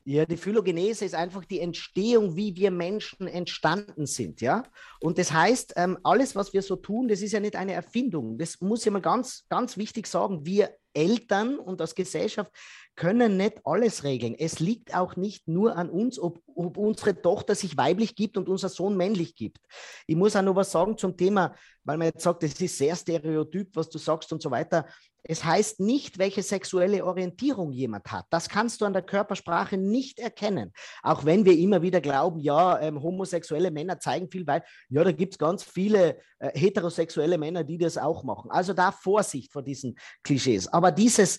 Ja, 0.04 0.26
die 0.26 0.36
Phylogenese 0.36 1.04
ist 1.04 1.14
einfach 1.14 1.44
die 1.44 1.60
Entstehung, 1.60 2.36
wie 2.36 2.56
wir 2.56 2.72
Menschen 2.72 3.28
entstanden 3.28 4.06
sind, 4.06 4.40
ja. 4.40 4.64
Und 5.00 5.16
das 5.18 5.32
heißt, 5.32 5.74
ähm, 5.76 5.96
alles, 6.02 6.34
was 6.34 6.52
wir 6.52 6.62
so 6.62 6.74
tun, 6.74 7.06
das 7.06 7.22
ist 7.22 7.32
ja 7.32 7.40
nicht 7.40 7.54
eine 7.54 7.72
Erfindung. 7.72 8.36
Das 8.36 8.60
muss 8.60 8.84
ich 8.84 8.92
mal 8.92 9.00
ganz, 9.00 9.44
ganz 9.48 9.76
wichtig 9.76 10.08
sagen. 10.08 10.44
Wir 10.44 10.74
Eltern 10.94 11.58
und 11.58 11.80
als 11.80 11.94
Gesellschaft 11.94 12.50
können 12.94 13.36
nicht 13.36 13.60
alles 13.64 14.04
regeln. 14.04 14.34
Es 14.38 14.60
liegt 14.60 14.94
auch 14.94 15.16
nicht 15.16 15.48
nur 15.48 15.76
an 15.76 15.88
uns, 15.88 16.18
ob, 16.18 16.42
ob, 16.54 16.76
unsere 16.76 17.20
Tochter 17.20 17.54
sich 17.54 17.76
weiblich 17.76 18.14
gibt 18.14 18.36
und 18.36 18.48
unser 18.48 18.68
Sohn 18.68 18.96
männlich 18.96 19.34
gibt. 19.34 19.58
Ich 20.06 20.16
muss 20.16 20.36
auch 20.36 20.42
noch 20.42 20.56
was 20.56 20.72
sagen 20.72 20.98
zum 20.98 21.16
Thema, 21.16 21.54
weil 21.84 21.96
man 21.96 22.08
jetzt 22.08 22.22
sagt, 22.22 22.42
das 22.42 22.60
ist 22.60 22.76
sehr 22.76 22.94
stereotyp, 22.94 23.74
was 23.74 23.88
du 23.88 23.98
sagst 23.98 24.32
und 24.32 24.42
so 24.42 24.50
weiter. 24.50 24.86
Es 25.24 25.44
heißt 25.44 25.80
nicht, 25.80 26.18
welche 26.18 26.42
sexuelle 26.42 27.04
Orientierung 27.04 27.70
jemand 27.72 28.10
hat. 28.10 28.26
Das 28.30 28.48
kannst 28.48 28.80
du 28.80 28.84
an 28.84 28.92
der 28.92 29.02
Körpersprache 29.02 29.76
nicht 29.76 30.18
erkennen. 30.18 30.72
Auch 31.02 31.24
wenn 31.24 31.44
wir 31.44 31.56
immer 31.56 31.82
wieder 31.82 32.00
glauben, 32.00 32.40
ja, 32.40 32.80
ähm, 32.80 33.00
homosexuelle 33.00 33.70
Männer 33.70 34.00
zeigen 34.00 34.28
viel 34.30 34.46
weit. 34.46 34.64
Ja, 34.88 35.04
da 35.04 35.12
gibt 35.12 35.34
es 35.34 35.38
ganz 35.38 35.62
viele 35.62 36.18
äh, 36.38 36.58
heterosexuelle 36.58 37.38
Männer, 37.38 37.62
die 37.62 37.78
das 37.78 37.98
auch 37.98 38.24
machen. 38.24 38.50
Also 38.50 38.72
da 38.72 38.90
Vorsicht 38.90 39.52
vor 39.52 39.62
diesen 39.62 39.96
Klischees. 40.24 40.66
Aber 40.68 40.90
dieses, 40.90 41.38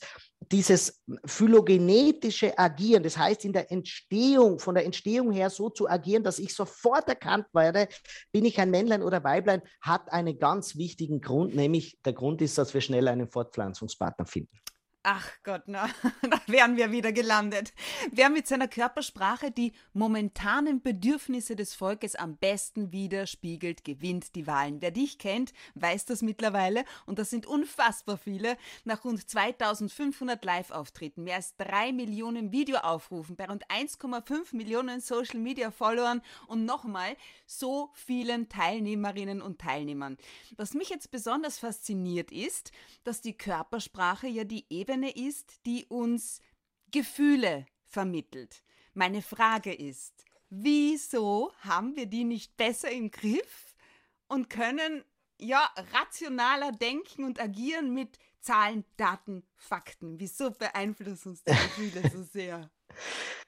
dieses 0.51 1.01
phylogenetische 1.25 2.57
Agieren, 2.57 3.03
das 3.03 3.17
heißt 3.17 3.45
in 3.45 3.53
der 3.53 3.71
Entstehung, 3.71 4.59
von 4.59 4.75
der 4.75 4.85
Entstehung 4.85 5.31
her 5.31 5.49
so 5.49 5.69
zu 5.69 5.89
agieren, 5.89 6.23
dass 6.23 6.39
ich 6.39 6.53
sofort 6.53 7.07
erkannt 7.07 7.47
werde, 7.53 7.87
bin 8.31 8.45
ich 8.45 8.59
ein 8.59 8.71
Männlein 8.71 9.03
oder 9.03 9.23
Weiblein, 9.23 9.61
hat 9.81 10.11
einen 10.11 10.39
ganz 10.39 10.75
wichtigen 10.75 11.21
Grund, 11.21 11.55
nämlich 11.55 11.99
der 12.03 12.13
Grund 12.13 12.41
ist, 12.41 12.57
dass 12.57 12.73
wir 12.73 12.81
schnell 12.81 13.07
einen 13.07 13.27
Fortpflanzungspartner 13.27 14.25
finden. 14.25 14.57
Ach 15.05 15.29
Gott, 15.43 15.63
na, 15.65 15.89
da 16.21 16.39
wären 16.47 16.77
wir 16.77 16.93
wieder 16.93 17.11
gelandet. 17.11 17.73
Wer 18.11 18.29
mit 18.29 18.47
seiner 18.47 18.69
Körpersprache 18.69 19.51
die 19.51 19.73
momentanen 19.91 20.81
Bedürfnisse 20.81 21.57
des 21.57 21.75
Volkes 21.75 22.15
am 22.15 22.37
besten 22.37 22.93
widerspiegelt, 22.93 23.83
gewinnt 23.83 24.33
die 24.35 24.47
Wahlen. 24.47 24.81
Wer 24.81 24.91
dich 24.91 25.17
kennt, 25.17 25.51
weiß 25.75 26.05
das 26.05 26.21
mittlerweile 26.21 26.85
und 27.05 27.19
das 27.19 27.31
sind 27.31 27.45
unfassbar 27.45 28.15
viele. 28.17 28.55
Nach 28.85 29.03
rund 29.03 29.29
2500 29.29 30.45
Live-Auftritten, 30.45 31.25
mehr 31.25 31.35
als 31.35 31.57
drei 31.57 31.91
Millionen 31.91 32.53
Videoaufrufen 32.53 33.35
bei 33.35 33.47
rund 33.47 33.67
1,5 33.67 34.55
Millionen 34.55 35.01
Social-Media-Followern 35.01 36.21
und 36.47 36.63
nochmal 36.63 37.17
so 37.45 37.89
vielen 37.93 38.47
Teilnehmerinnen 38.47 39.41
und 39.41 39.59
Teilnehmern. 39.59 40.17
Was 40.55 40.73
mich 40.73 40.87
jetzt 40.87 41.11
besonders 41.11 41.59
fasziniert 41.59 42.31
ist, 42.31 42.71
dass 43.03 43.19
die 43.19 43.37
Körpersprache 43.37 44.27
ja 44.27 44.45
die 44.45 44.65
Ebene 44.69 44.92
Ebene 44.93 45.09
ist, 45.09 45.65
die 45.65 45.85
uns 45.85 46.39
Gefühle 46.91 47.65
vermittelt. 47.83 48.63
Meine 48.93 49.23
Frage 49.23 49.73
ist, 49.73 50.23
wieso 50.51 51.51
haben 51.61 51.95
wir 51.95 52.05
die 52.05 52.23
nicht 52.23 52.55
besser 52.57 52.91
im 52.91 53.09
Griff 53.09 53.73
und 54.27 54.51
können 54.51 55.03
ja 55.39 55.67
rationaler 55.93 56.71
denken 56.73 57.23
und 57.23 57.41
agieren 57.41 57.91
mit 57.91 58.19
Zahlen, 58.39 58.85
Daten, 58.95 59.43
Fakten? 59.55 60.19
Wieso 60.19 60.51
beeinflussen 60.51 61.29
uns 61.29 61.43
die 61.43 61.53
Gefühle 61.53 62.11
so 62.11 62.21
sehr? 62.21 62.69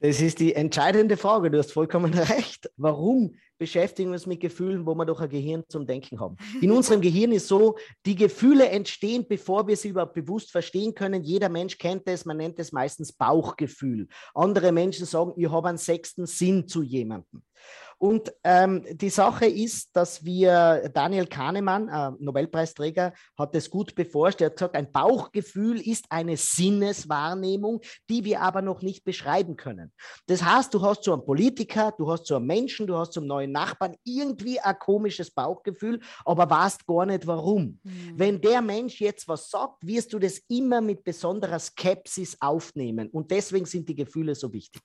Das 0.00 0.20
ist 0.20 0.38
die 0.38 0.54
entscheidende 0.54 1.16
Frage. 1.16 1.50
Du 1.50 1.58
hast 1.58 1.72
vollkommen 1.72 2.14
recht. 2.14 2.70
Warum 2.76 3.34
beschäftigen 3.58 4.10
wir 4.10 4.14
uns 4.14 4.26
mit 4.26 4.38
Gefühlen, 4.38 4.86
wo 4.86 4.94
wir 4.94 5.04
doch 5.04 5.20
ein 5.20 5.28
Gehirn 5.28 5.64
zum 5.68 5.86
Denken 5.86 6.20
haben? 6.20 6.36
In 6.60 6.70
unserem 6.70 7.00
Gehirn 7.00 7.32
ist 7.32 7.48
so, 7.48 7.76
die 8.06 8.14
Gefühle 8.14 8.68
entstehen, 8.68 9.26
bevor 9.28 9.66
wir 9.66 9.76
sie 9.76 9.88
überhaupt 9.88 10.14
bewusst 10.14 10.52
verstehen 10.52 10.94
können. 10.94 11.24
Jeder 11.24 11.48
Mensch 11.48 11.78
kennt 11.78 12.06
es, 12.06 12.24
man 12.24 12.36
nennt 12.36 12.60
es 12.60 12.70
meistens 12.70 13.12
Bauchgefühl. 13.12 14.06
Andere 14.34 14.70
Menschen 14.70 15.04
sagen, 15.04 15.32
ich 15.36 15.50
habe 15.50 15.68
einen 15.68 15.78
sechsten 15.78 16.26
Sinn 16.26 16.68
zu 16.68 16.82
jemandem. 16.82 17.42
Und 17.98 18.32
ähm, 18.44 18.84
die 18.92 19.10
Sache 19.10 19.46
ist, 19.46 19.90
dass 19.94 20.24
wir, 20.24 20.88
Daniel 20.94 21.26
Kahnemann, 21.26 21.88
äh, 21.88 22.16
Nobelpreisträger, 22.20 23.12
hat 23.36 23.54
es 23.56 23.68
gut 23.68 23.94
beforscht. 23.96 24.40
Er 24.40 24.46
hat 24.46 24.56
gesagt, 24.56 24.76
ein 24.76 24.92
Bauchgefühl 24.92 25.80
ist 25.80 26.06
eine 26.08 26.36
Sinneswahrnehmung, 26.36 27.80
die 28.08 28.24
wir 28.24 28.40
aber 28.40 28.62
noch 28.62 28.82
nicht 28.82 29.04
beschreiben 29.04 29.56
können. 29.56 29.92
Das 30.26 30.44
heißt, 30.44 30.72
du 30.72 30.82
hast 30.82 31.02
zu 31.02 31.12
einem 31.12 31.24
Politiker, 31.24 31.92
du 31.98 32.10
hast 32.10 32.26
zu 32.26 32.36
einem 32.36 32.46
Menschen, 32.46 32.86
du 32.86 32.96
hast 32.96 33.12
zum 33.12 33.26
neuen 33.26 33.50
Nachbarn 33.50 33.96
irgendwie 34.04 34.60
ein 34.60 34.78
komisches 34.78 35.32
Bauchgefühl, 35.32 36.00
aber 36.24 36.48
weißt 36.48 36.86
gar 36.86 37.04
nicht 37.04 37.26
warum. 37.26 37.80
Mhm. 37.82 38.12
Wenn 38.14 38.40
der 38.40 38.62
Mensch 38.62 39.00
jetzt 39.00 39.26
was 39.26 39.50
sagt, 39.50 39.84
wirst 39.84 40.12
du 40.12 40.20
das 40.20 40.38
immer 40.48 40.80
mit 40.80 41.02
besonderer 41.02 41.58
Skepsis 41.58 42.36
aufnehmen. 42.40 43.08
Und 43.10 43.32
deswegen 43.32 43.66
sind 43.66 43.88
die 43.88 43.96
Gefühle 43.96 44.36
so 44.36 44.52
wichtig. 44.52 44.82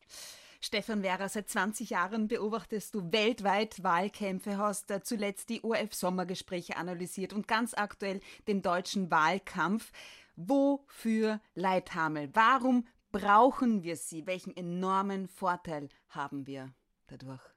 Stefan 0.65 1.03
Wehrer, 1.03 1.27
seit 1.27 1.49
20 1.49 1.89
Jahren 1.89 2.29
beobachtest 2.29 2.95
du 2.95 3.11
weltweit 3.11 3.83
Wahlkämpfe, 3.83 4.57
hast 4.57 4.93
zuletzt 5.03 5.49
die 5.49 5.61
ORF-Sommergespräche 5.61 6.77
analysiert 6.77 7.33
und 7.33 7.49
ganz 7.49 7.73
aktuell 7.73 8.21
den 8.47 8.61
deutschen 8.61 9.11
Wahlkampf. 9.11 9.91
Wofür 10.37 11.41
Leithamel? 11.53 12.29
Warum 12.31 12.87
brauchen 13.11 13.83
wir 13.83 13.97
sie? 13.97 14.25
Welchen 14.25 14.55
enormen 14.55 15.27
Vorteil 15.27 15.89
haben 16.07 16.47
wir 16.47 16.73
dadurch? 17.07 17.52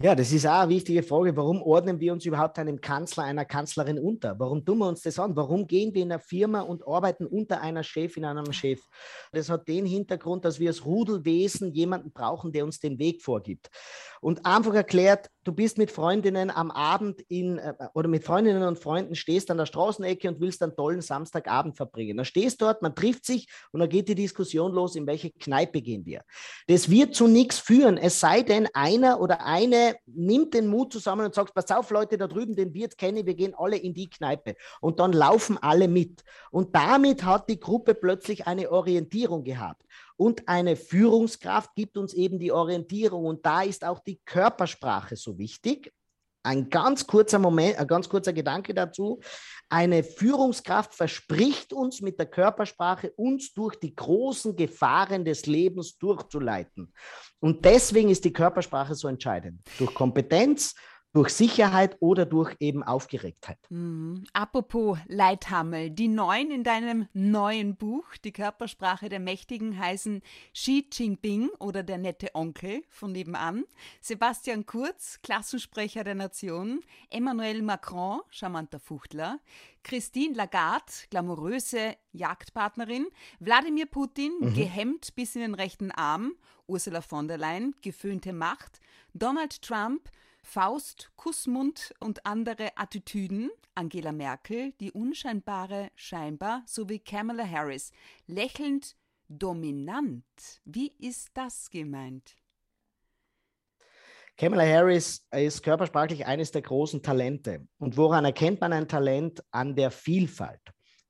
Ja, 0.00 0.16
das 0.16 0.32
ist 0.32 0.46
auch 0.46 0.62
eine 0.62 0.70
wichtige 0.70 1.02
Frage. 1.02 1.36
Warum 1.36 1.62
ordnen 1.62 2.00
wir 2.00 2.12
uns 2.12 2.26
überhaupt 2.26 2.58
einem 2.58 2.80
Kanzler, 2.80 3.22
einer 3.22 3.44
Kanzlerin 3.44 4.00
unter? 4.00 4.36
Warum 4.36 4.64
tun 4.64 4.78
wir 4.78 4.88
uns 4.88 5.02
das 5.02 5.16
an? 5.18 5.36
Warum 5.36 5.66
gehen 5.66 5.94
wir 5.94 6.02
in 6.02 6.10
einer 6.10 6.20
Firma 6.20 6.60
und 6.60 6.84
arbeiten 6.86 7.24
unter 7.24 7.60
einer 7.60 7.84
Chefin, 7.84 8.24
einem 8.24 8.52
Chef? 8.52 8.80
Das 9.30 9.48
hat 9.48 9.68
den 9.68 9.86
Hintergrund, 9.86 10.44
dass 10.44 10.58
wir 10.58 10.70
als 10.70 10.84
Rudelwesen 10.84 11.72
jemanden 11.72 12.10
brauchen, 12.10 12.50
der 12.50 12.64
uns 12.64 12.80
den 12.80 12.98
Weg 12.98 13.22
vorgibt. 13.22 13.70
Und 14.20 14.46
einfach 14.46 14.74
erklärt, 14.74 15.30
du 15.44 15.52
bist 15.52 15.78
mit 15.78 15.90
Freundinnen 15.90 16.50
am 16.50 16.70
Abend 16.70 17.20
in 17.28 17.58
äh, 17.58 17.74
oder 17.94 18.08
mit 18.08 18.24
Freundinnen 18.24 18.62
und 18.62 18.78
Freunden 18.78 19.16
stehst 19.16 19.50
an 19.50 19.58
der 19.58 19.66
Straßenecke 19.66 20.28
und 20.28 20.40
willst 20.40 20.62
einen 20.62 20.76
tollen 20.76 21.00
Samstagabend 21.00 21.76
verbringen. 21.76 22.16
Dann 22.16 22.26
stehst 22.26 22.62
dort, 22.62 22.82
man 22.82 22.94
trifft 22.94 23.24
sich 23.24 23.48
und 23.72 23.80
dann 23.80 23.88
geht 23.88 24.08
die 24.08 24.14
Diskussion 24.14 24.72
los, 24.72 24.94
in 24.94 25.06
welche 25.06 25.30
Kneipe 25.32 25.82
gehen 25.82 26.06
wir. 26.06 26.22
Das 26.68 26.88
wird 26.88 27.14
zu 27.14 27.26
nichts 27.26 27.58
führen, 27.58 27.98
es 27.98 28.20
sei 28.20 28.42
denn, 28.42 28.68
einer 28.74 29.20
oder 29.20 29.44
eine 29.44 29.91
nimmt 30.06 30.54
den 30.54 30.66
Mut 30.66 30.92
zusammen 30.92 31.26
und 31.26 31.34
sagt, 31.34 31.54
pass 31.54 31.70
auf, 31.70 31.90
Leute, 31.90 32.18
da 32.18 32.26
drüben, 32.26 32.54
den 32.54 32.74
Wirt 32.74 32.98
kenne 32.98 33.20
ich, 33.20 33.26
wir 33.26 33.34
gehen 33.34 33.54
alle 33.56 33.76
in 33.76 33.94
die 33.94 34.10
Kneipe. 34.10 34.54
Und 34.80 35.00
dann 35.00 35.12
laufen 35.12 35.58
alle 35.58 35.88
mit. 35.88 36.22
Und 36.50 36.74
damit 36.74 37.24
hat 37.24 37.48
die 37.48 37.60
Gruppe 37.60 37.94
plötzlich 37.94 38.46
eine 38.46 38.70
Orientierung 38.70 39.44
gehabt. 39.44 39.82
Und 40.16 40.48
eine 40.48 40.76
Führungskraft 40.76 41.74
gibt 41.74 41.96
uns 41.96 42.14
eben 42.14 42.38
die 42.38 42.52
Orientierung. 42.52 43.24
Und 43.24 43.44
da 43.44 43.62
ist 43.62 43.84
auch 43.84 44.00
die 44.00 44.20
Körpersprache 44.24 45.16
so 45.16 45.38
wichtig. 45.38 45.92
Ein 46.42 46.70
ganz 46.70 47.06
kurzer 47.06 47.38
Moment, 47.38 47.78
ein 47.78 47.86
ganz 47.86 48.08
kurzer 48.08 48.32
Gedanke 48.32 48.74
dazu. 48.74 49.20
Eine 49.68 50.02
Führungskraft 50.02 50.94
verspricht 50.94 51.72
uns 51.72 52.00
mit 52.00 52.18
der 52.18 52.26
Körpersprache, 52.26 53.12
uns 53.12 53.54
durch 53.54 53.76
die 53.76 53.94
großen 53.94 54.56
Gefahren 54.56 55.24
des 55.24 55.46
Lebens 55.46 55.96
durchzuleiten. 55.98 56.92
Und 57.40 57.64
deswegen 57.64 58.10
ist 58.10 58.24
die 58.24 58.32
Körpersprache 58.32 58.94
so 58.94 59.08
entscheidend. 59.08 59.60
Durch 59.78 59.94
Kompetenz, 59.94 60.74
durch 61.12 61.30
Sicherheit 61.30 61.96
oder 62.00 62.24
durch 62.24 62.56
eben 62.58 62.82
Aufgeregtheit. 62.82 63.58
Mhm. 63.68 64.24
Apropos 64.32 64.98
Leithammel, 65.06 65.90
die 65.90 66.08
neun 66.08 66.50
in 66.50 66.64
deinem 66.64 67.06
neuen 67.12 67.76
Buch, 67.76 68.16
Die 68.24 68.32
Körpersprache 68.32 69.08
der 69.08 69.20
Mächtigen, 69.20 69.78
heißen 69.78 70.22
Xi 70.54 70.86
Jinping 70.90 71.50
oder 71.58 71.82
der 71.82 71.98
nette 71.98 72.34
Onkel 72.34 72.82
von 72.88 73.12
nebenan, 73.12 73.64
Sebastian 74.00 74.64
Kurz, 74.64 75.20
Klassensprecher 75.22 76.02
der 76.02 76.14
Nation, 76.14 76.80
Emmanuel 77.10 77.62
Macron, 77.62 78.20
charmanter 78.30 78.80
Fuchtler, 78.80 79.38
Christine 79.82 80.34
Lagarde, 80.34 80.92
glamouröse 81.10 81.96
Jagdpartnerin, 82.12 83.06
Wladimir 83.40 83.86
Putin, 83.86 84.32
mhm. 84.40 84.54
gehemmt 84.54 85.14
bis 85.14 85.34
in 85.34 85.42
den 85.42 85.54
rechten 85.54 85.90
Arm, 85.90 86.34
Ursula 86.66 87.02
von 87.02 87.28
der 87.28 87.36
Leyen, 87.36 87.74
geföhnte 87.82 88.32
Macht, 88.32 88.80
Donald 89.12 89.60
Trump, 89.60 90.08
Faust, 90.42 91.10
Kussmund 91.16 91.94
und 92.00 92.26
andere 92.26 92.76
Attitüden, 92.76 93.50
Angela 93.74 94.12
Merkel, 94.12 94.72
die 94.80 94.92
unscheinbare 94.92 95.90
scheinbar, 95.94 96.62
sowie 96.66 96.98
Kamala 96.98 97.48
Harris, 97.48 97.92
lächelnd 98.26 98.96
dominant. 99.28 100.24
Wie 100.64 100.92
ist 100.98 101.30
das 101.34 101.70
gemeint? 101.70 102.36
Kamala 104.36 104.64
Harris 104.64 105.26
ist 105.30 105.62
körpersprachlich 105.62 106.26
eines 106.26 106.50
der 106.50 106.62
großen 106.62 107.02
Talente. 107.02 107.66
Und 107.78 107.96
woran 107.96 108.24
erkennt 108.24 108.60
man 108.60 108.72
ein 108.72 108.88
Talent? 108.88 109.42
An 109.52 109.76
der 109.76 109.90
Vielfalt. 109.90 110.60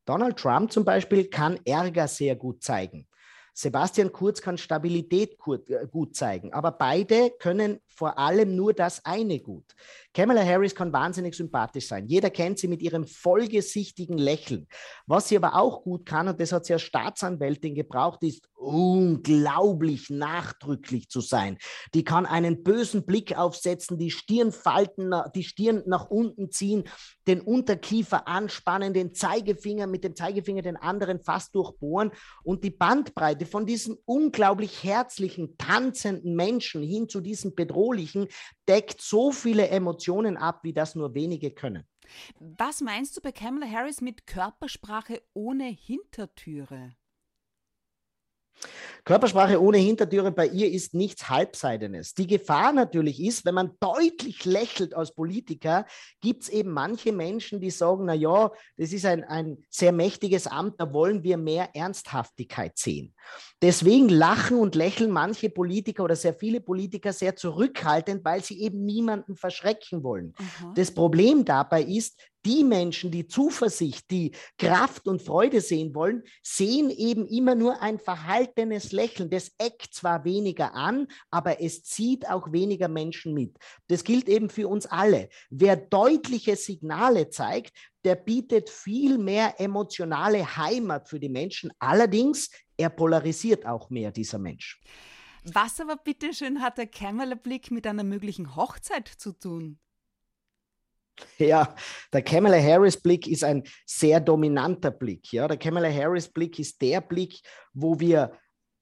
Donald 0.05 0.37
Trump 0.37 0.73
zum 0.73 0.85
Beispiel 0.85 1.29
kann 1.31 1.59
Ärger 1.65 2.09
sehr 2.09 2.37
gut 2.37 2.63
zeigen. 2.63 3.07
Sebastian 3.55 4.13
Kurz 4.13 4.41
kann 4.41 4.57
Stabilität 4.57 5.37
äh, 5.69 5.87
gut 5.91 6.17
zeigen, 6.17 6.53
aber 6.53 6.73
beide 6.73 7.31
können 7.39 7.81
vor 7.89 8.19
allem 8.19 8.57
nur 8.57 8.73
das 8.73 9.05
eine 9.05 9.41
gut. 9.41 9.65
Kamala 10.15 10.45
Harris 10.45 10.75
kann 10.75 10.93
wahnsinnig 10.93 11.35
sympathisch 11.35 11.87
sein. 11.87 12.07
Jeder 12.07 12.31
kennt 12.31 12.59
sie 12.59 12.69
mit 12.69 12.81
ihrem 12.81 13.07
vollgesichtigen 13.07 14.17
Lächeln. 14.17 14.67
Was 15.07 15.29
sie 15.29 15.37
aber 15.37 15.55
auch 15.57 15.83
gut 15.83 16.07
kann, 16.07 16.29
und 16.29 16.41
das 16.41 16.53
hat 16.53 16.65
sie 16.65 16.73
als 16.73 16.83
Staatsanwältin 16.83 17.75
gebraucht, 17.75 18.23
ist 18.23 18.49
unglaublich 18.63 20.09
nachdrücklich 20.09 21.09
zu 21.09 21.21
sein. 21.21 21.59
Die 21.95 22.05
kann 22.05 22.27
einen 22.27 22.63
bösen 22.63 23.05
Blick 23.05 23.37
aufsetzen, 23.37 23.99
die 23.99 24.11
Stirn 24.11 24.53
falten, 24.53 25.13
die 25.35 25.45
Stirn 25.45 25.83
nach 25.87 26.09
unten 26.09 26.51
ziehen, 26.51 26.85
den 27.27 27.41
Unterkiefer 27.41 28.29
anspannen, 28.29 28.95
den 28.95 29.15
Zeigefinger 29.15 29.87
mit 29.87 30.05
dem 30.05 30.17
Zeigefinger 30.17 30.63
den 30.63 30.77
anderen 30.77 31.21
fast 31.21 31.55
durchbohren 31.55 32.13
und 32.45 32.65
die 32.65 32.71
Bandbreite 32.71 33.47
von 33.47 33.67
diesem 33.67 33.99
unglaublich 34.05 34.85
herzlichen, 34.85 35.57
tanzenden 35.59 36.35
Menschen 36.37 36.83
hin 36.83 37.09
zu 37.09 37.21
diesem 37.21 37.55
bedrohlichen 37.55 38.29
deckt 38.69 39.01
so 39.01 39.33
viele 39.33 39.69
Emotionen 39.69 40.37
ab, 40.37 40.61
wie 40.63 40.73
das 40.73 40.95
nur 40.95 41.15
wenige 41.15 41.51
können. 41.51 41.85
Was 42.39 42.81
meinst 42.81 43.17
du 43.17 43.21
bei 43.21 43.33
Kamala 43.33 43.67
Harris 43.67 44.01
mit 44.01 44.27
Körpersprache 44.27 45.23
ohne 45.33 45.65
Hintertüre? 45.65 46.95
Körpersprache 49.05 49.61
ohne 49.61 49.79
Hintertüre 49.79 50.31
bei 50.31 50.47
ihr 50.47 50.71
ist 50.71 50.95
nichts 50.95 51.29
Halbseidenes. 51.29 52.15
Die 52.15 52.29
Gefahr 52.29 52.73
natürlich 52.73 53.21
ist, 53.21 53.45
wenn 53.45 53.55
man 53.55 53.73
deutlich 53.81 54.45
lächelt 54.45 54.95
als 54.95 55.13
Politiker, 55.13 55.87
gibt 56.21 56.45
es 56.45 56.49
eben 56.49 56.71
manche 56.71 57.13
Menschen, 57.13 57.61
die 57.61 57.71
sagen, 57.71 58.05
na 58.05 58.15
ja, 58.15 58.53
das 58.77 58.93
ist 58.93 59.05
ein, 59.05 59.25
ein 59.25 59.59
sehr 59.69 59.91
mächtiges 59.91 60.47
Amt, 60.47 60.81
da 60.81 60.93
wollen 60.93 61.25
wir 61.25 61.37
mehr 61.37 61.75
Ernsthaftigkeit 61.75 62.79
sehen. 62.79 63.13
Deswegen 63.61 64.09
lachen 64.09 64.59
und 64.59 64.77
lächeln 64.77 65.11
manche 65.11 65.51
Politiker 65.51 66.05
oder 66.05 66.17
sehr 66.17 66.35
viele 66.35 66.61
Politiker 66.61 67.13
sehr 67.13 67.35
zurückhaltend, 67.35 68.25
weil 68.25 68.45
sie 68.45 68.61
eben 68.61 68.85
niemanden 68.85 69.35
verschrecken 69.35 70.05
wollen. 70.05 70.35
Mhm. 70.39 70.75
Das 70.75 70.93
Problem 70.93 71.45
dabei 71.45 71.83
ist, 71.83 72.21
Die 72.45 72.65
Menschen, 72.65 73.11
die 73.11 73.27
Zuversicht, 73.27 74.11
die 74.11 74.33
Kraft 74.59 75.07
und 75.07 75.23
Freude 75.23 75.61
sehen 75.61 75.95
wollen, 75.95 76.25
sehen 76.43 76.91
eben 76.91 77.27
immer 77.27 77.55
nur 77.55 77.81
ein 77.81 77.99
verhaltenes 77.99 78.91
Lächeln. 78.91 79.31
Das 79.31 79.53
eckt 79.59 79.95
zwar 79.95 80.25
weniger 80.25 80.75
an, 80.75 81.07
aber 81.31 81.61
es 81.61 81.85
zieht 81.85 82.29
auch 82.29 82.53
weniger 82.53 82.89
Menschen 82.89 83.33
mit. 83.33 83.57
Das 83.89 84.03
gilt 84.03 84.29
eben 84.29 84.51
für 84.51 84.67
uns 84.69 84.87
alle. 84.87 85.29
Wer 85.51 85.77
deutliche 85.77 86.57
Signale 86.57 87.31
zeigt, 87.31 87.77
der 88.05 88.17
bietet 88.17 88.69
viel 88.69 89.19
mehr 89.19 89.61
emotionale 89.61 90.57
Heimat 90.57 91.09
für 91.09 91.21
die 91.21 91.29
Menschen. 91.29 91.71
Allerdings, 91.79 92.51
er 92.77 92.91
polarisiert 92.91 93.67
auch 93.67 93.91
mehr, 93.91 94.11
dieser 94.11 94.39
Mensch. 94.39 94.81
Was 95.45 95.81
aber 95.81 95.97
bitteschön 95.97 96.61
hat 96.63 96.79
der 96.79 96.87
Kämmerle-Blick 96.87 97.71
mit 97.71 97.87
einer 97.87 98.05
möglichen 98.05 98.55
Hochzeit 98.57 99.09
zu 99.09 99.33
tun? 99.33 99.79
Ja, 101.39 101.75
der 102.13 102.23
Kamala 102.23 102.61
Harris 102.61 103.01
Blick 103.01 103.27
ist 103.27 103.45
ein 103.45 103.63
sehr 103.87 104.21
dominanter 104.21 104.91
Blick. 104.91 105.33
Ja, 105.33 105.47
der 105.47 105.57
Kamala 105.57 105.93
Harris 105.93 106.29
Blick 106.29 106.59
ist 106.59 106.81
der 106.81 107.01
Blick, 107.01 107.41
wo 107.73 107.99
wir 108.01 108.33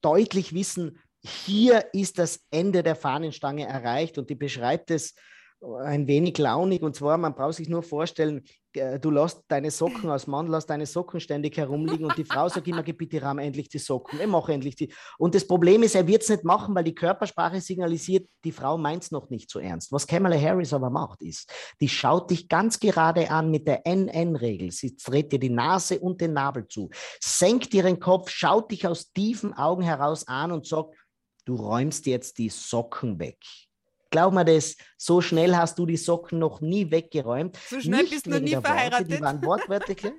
deutlich 0.01 0.53
wissen, 0.53 0.99
hier 1.23 1.85
ist 1.93 2.17
das 2.17 2.39
Ende 2.49 2.81
der 2.83 2.95
Fahnenstange 2.95 3.65
erreicht 3.65 4.17
und 4.17 4.29
die 4.29 4.35
beschreibt 4.35 4.89
es 4.89 5.13
ein 5.83 6.07
wenig 6.07 6.37
launig. 6.37 6.81
Und 6.81 6.95
zwar, 6.95 7.17
man 7.17 7.35
braucht 7.35 7.55
sich 7.55 7.69
nur 7.69 7.83
vorstellen, 7.83 8.43
du 8.73 9.11
lässt 9.11 9.43
deine 9.47 9.71
Socken 9.71 10.09
als 10.09 10.27
Mann, 10.27 10.47
lässt 10.47 10.69
deine 10.69 10.85
Socken 10.85 11.19
ständig 11.19 11.57
herumliegen 11.57 12.05
und 12.05 12.17
die 12.17 12.23
Frau 12.23 12.47
sagt 12.47 12.67
immer, 12.67 12.83
bitte 12.83 13.21
rahm 13.21 13.39
endlich 13.39 13.69
die 13.69 13.79
Socken, 13.79 14.19
ich 14.19 14.27
mache 14.27 14.53
endlich 14.53 14.75
die. 14.75 14.93
Und 15.17 15.35
das 15.35 15.45
Problem 15.45 15.83
ist, 15.83 15.95
er 15.95 16.07
wird 16.07 16.23
es 16.23 16.29
nicht 16.29 16.43
machen, 16.43 16.73
weil 16.75 16.83
die 16.83 16.95
Körpersprache 16.95 17.59
signalisiert, 17.61 18.27
die 18.43 18.51
Frau 18.51 18.77
meint 18.77 19.03
es 19.03 19.11
noch 19.11 19.29
nicht 19.29 19.49
so 19.49 19.59
ernst. 19.59 19.91
Was 19.91 20.07
Kamala 20.07 20.39
Harris 20.39 20.73
aber 20.73 20.89
macht, 20.89 21.21
ist, 21.21 21.51
die 21.79 21.89
schaut 21.89 22.29
dich 22.29 22.47
ganz 22.47 22.79
gerade 22.79 23.29
an 23.29 23.51
mit 23.51 23.67
der 23.67 23.85
NN-Regel. 23.85 24.71
Sie 24.71 24.95
dreht 24.95 25.31
dir 25.31 25.39
die 25.39 25.49
Nase 25.49 25.99
und 25.99 26.21
den 26.21 26.33
Nabel 26.33 26.67
zu, 26.67 26.89
senkt 27.19 27.73
ihren 27.73 27.99
Kopf, 27.99 28.29
schaut 28.29 28.71
dich 28.71 28.87
aus 28.87 29.11
tiefen 29.11 29.53
Augen 29.53 29.83
heraus 29.83 30.27
an 30.27 30.51
und 30.51 30.65
sagt, 30.65 30.95
du 31.45 31.55
räumst 31.55 32.05
jetzt 32.05 32.37
die 32.37 32.49
Socken 32.49 33.19
weg. 33.19 33.39
Glaub 34.11 34.33
mir 34.33 34.45
das, 34.45 34.75
so 34.97 35.21
schnell 35.21 35.55
hast 35.55 35.79
du 35.79 35.85
die 35.85 35.97
Socken 35.97 36.37
noch 36.37 36.59
nie 36.59 36.91
weggeräumt. 36.91 37.57
So 37.69 37.79
schnell 37.79 38.01
Nicht 38.01 38.11
bist 38.11 38.25
du 38.25 38.31
noch 38.31 38.39
nie 38.39 38.51
verheiratet. 38.51 39.09
Worte, 39.09 39.15
die 39.15 39.21
waren 39.21 39.43
wortwörtlich. 39.43 40.11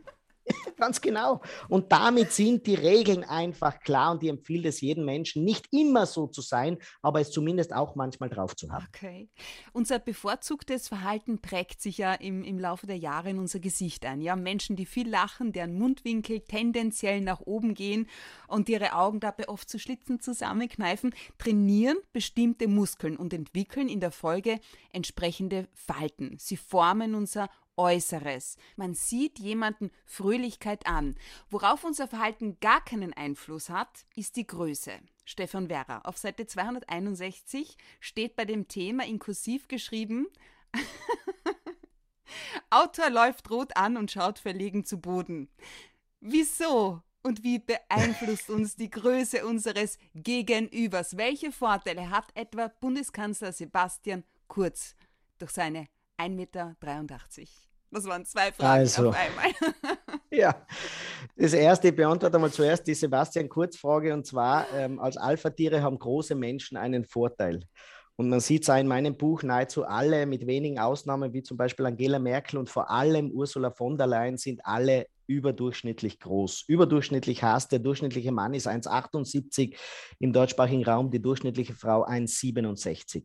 Ganz 0.76 1.00
genau. 1.00 1.40
Und 1.68 1.92
damit 1.92 2.32
sind 2.32 2.66
die 2.66 2.74
Regeln 2.74 3.24
einfach 3.24 3.80
klar 3.80 4.12
und 4.12 4.22
die 4.22 4.28
empfiehlt 4.28 4.66
es 4.66 4.80
jedem 4.80 5.04
Menschen, 5.04 5.44
nicht 5.44 5.66
immer 5.70 6.06
so 6.06 6.26
zu 6.26 6.40
sein, 6.40 6.78
aber 7.00 7.20
es 7.20 7.30
zumindest 7.30 7.72
auch 7.72 7.94
manchmal 7.94 8.28
drauf 8.28 8.56
zu 8.56 8.70
haben. 8.70 8.86
Okay. 8.88 9.28
Unser 9.72 9.98
bevorzugtes 9.98 10.88
Verhalten 10.88 11.40
prägt 11.40 11.80
sich 11.80 11.98
ja 11.98 12.14
im, 12.14 12.42
im 12.42 12.58
Laufe 12.58 12.86
der 12.86 12.98
Jahre 12.98 13.30
in 13.30 13.38
unser 13.38 13.60
Gesicht 13.60 14.04
ein. 14.04 14.20
Ja, 14.20 14.36
Menschen, 14.36 14.76
die 14.76 14.86
viel 14.86 15.08
lachen, 15.08 15.52
deren 15.52 15.74
Mundwinkel 15.74 16.40
tendenziell 16.40 17.20
nach 17.20 17.40
oben 17.40 17.74
gehen 17.74 18.08
und 18.48 18.68
ihre 18.68 18.94
Augen 18.94 19.20
dabei 19.20 19.48
oft 19.48 19.68
zu 19.68 19.78
Schlitzen 19.78 20.20
zusammenkneifen, 20.20 21.14
trainieren 21.38 21.98
bestimmte 22.12 22.68
Muskeln 22.68 23.16
und 23.16 23.32
entwickeln 23.32 23.88
in 23.88 24.00
der 24.00 24.10
Folge 24.10 24.60
entsprechende 24.92 25.68
Falten. 25.72 26.36
Sie 26.38 26.56
formen 26.56 27.14
unser 27.14 27.48
Äußeres. 27.82 28.56
Man 28.76 28.94
sieht 28.94 29.40
jemanden 29.40 29.90
Fröhlichkeit 30.04 30.86
an. 30.86 31.16
Worauf 31.50 31.82
unser 31.82 32.06
Verhalten 32.06 32.56
gar 32.60 32.84
keinen 32.84 33.12
Einfluss 33.12 33.70
hat, 33.70 34.06
ist 34.14 34.36
die 34.36 34.46
Größe. 34.46 34.92
Stefan 35.24 35.68
Werrer, 35.68 36.06
auf 36.06 36.16
Seite 36.16 36.46
261 36.46 37.76
steht 37.98 38.36
bei 38.36 38.44
dem 38.44 38.68
Thema 38.68 39.04
inklusiv 39.04 39.66
geschrieben, 39.66 40.28
Autor 42.70 43.10
läuft 43.10 43.50
rot 43.50 43.76
an 43.76 43.96
und 43.96 44.12
schaut 44.12 44.38
verlegen 44.38 44.84
zu 44.84 45.00
Boden. 45.00 45.48
Wieso 46.20 47.02
und 47.24 47.42
wie 47.42 47.58
beeinflusst 47.58 48.48
uns 48.56 48.76
die 48.76 48.90
Größe 48.90 49.44
unseres 49.44 49.98
Gegenübers? 50.14 51.16
Welche 51.16 51.50
Vorteile 51.50 52.10
hat 52.10 52.30
etwa 52.36 52.68
Bundeskanzler 52.68 53.52
Sebastian 53.52 54.22
Kurz 54.46 54.94
durch 55.38 55.50
seine 55.50 55.88
1,83 56.18 56.30
Meter. 56.30 56.76
Das 57.92 58.06
waren 58.06 58.24
zwei 58.24 58.50
Fragen 58.52 58.80
also, 58.80 59.10
auf 59.10 59.16
einmal. 59.16 59.52
ja, 60.30 60.66
das 61.36 61.52
erste, 61.52 61.88
ich 61.88 61.94
beantworte 61.94 62.38
mal 62.38 62.50
zuerst 62.50 62.86
die 62.86 62.94
Sebastian 62.94 63.50
Kurz-Frage 63.50 64.14
und 64.14 64.26
zwar, 64.26 64.66
ähm, 64.74 64.98
als 64.98 65.18
Alpha-Tiere 65.18 65.82
haben 65.82 65.98
große 65.98 66.34
Menschen 66.34 66.78
einen 66.78 67.04
Vorteil. 67.04 67.60
Und 68.16 68.30
man 68.30 68.40
sieht 68.40 68.62
es 68.62 68.70
auch 68.70 68.78
in 68.78 68.88
meinem 68.88 69.16
Buch, 69.16 69.42
nahezu 69.42 69.84
alle, 69.84 70.24
mit 70.24 70.46
wenigen 70.46 70.78
Ausnahmen, 70.78 71.34
wie 71.34 71.42
zum 71.42 71.58
Beispiel 71.58 71.84
Angela 71.84 72.18
Merkel 72.18 72.58
und 72.58 72.70
vor 72.70 72.90
allem 72.90 73.30
Ursula 73.30 73.70
von 73.70 73.98
der 73.98 74.06
Leyen, 74.06 74.38
sind 74.38 74.64
alle 74.64 75.06
überdurchschnittlich 75.26 76.20
groß. 76.20 76.64
Überdurchschnittlich 76.66 77.42
heißt, 77.42 77.72
der 77.72 77.78
durchschnittliche 77.78 78.32
Mann 78.32 78.54
ist 78.54 78.66
1,78 78.66 79.76
im 80.18 80.32
deutschsprachigen 80.32 80.84
Raum, 80.84 81.10
die 81.10 81.20
durchschnittliche 81.20 81.74
Frau 81.74 82.06
1,67. 82.06 83.24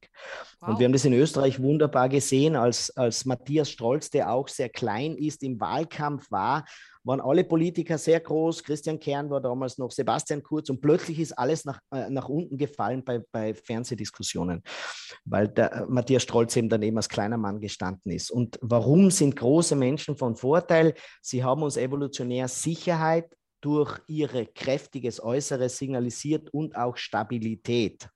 Wow. 0.59 0.69
Und 0.69 0.79
wir 0.79 0.85
haben 0.85 0.93
das 0.93 1.05
in 1.05 1.13
Österreich 1.13 1.61
wunderbar 1.61 2.09
gesehen, 2.09 2.55
als, 2.55 2.89
als 2.97 3.25
Matthias 3.25 3.69
Strolz, 3.69 4.09
der 4.09 4.31
auch 4.31 4.47
sehr 4.47 4.69
klein 4.69 5.15
ist, 5.15 5.43
im 5.43 5.59
Wahlkampf 5.59 6.29
war 6.31 6.65
waren 7.07 7.21
alle 7.21 7.45
Politiker 7.45 7.97
sehr 7.97 8.19
groß. 8.19 8.63
Christian 8.63 8.99
Kern 8.99 9.29
war 9.29 9.39
damals 9.41 9.77
noch, 9.77 9.91
Sebastian 9.91 10.43
Kurz 10.43 10.69
und 10.69 10.81
plötzlich 10.81 11.19
ist 11.19 11.31
alles 11.31 11.63
nach, 11.63 11.79
äh, 11.91 12.09
nach 12.09 12.27
unten 12.27 12.57
gefallen 12.57 13.03
bei, 13.03 13.23
bei 13.31 13.53
Fernsehdiskussionen, 13.53 14.61
weil 15.23 15.47
der 15.47 15.71
äh, 15.71 15.85
Matthias 15.87 16.23
Strolz 16.23 16.55
eben 16.57 16.69
daneben 16.69 16.97
als 16.97 17.07
kleiner 17.07 17.37
Mann 17.37 17.59
gestanden 17.59 18.11
ist. 18.11 18.29
Und 18.29 18.59
warum 18.61 19.09
sind 19.09 19.35
große 19.35 19.75
Menschen 19.75 20.17
von 20.17 20.35
Vorteil? 20.35 20.93
Sie 21.21 21.43
haben 21.43 21.63
uns 21.63 21.77
evolutionär 21.77 22.47
Sicherheit 22.49 23.33
durch 23.61 23.99
ihre 24.07 24.45
kräftiges 24.45 25.23
Äußeres 25.23 25.77
signalisiert 25.77 26.49
und 26.53 26.75
auch 26.75 26.97
Stabilität. 26.97 28.07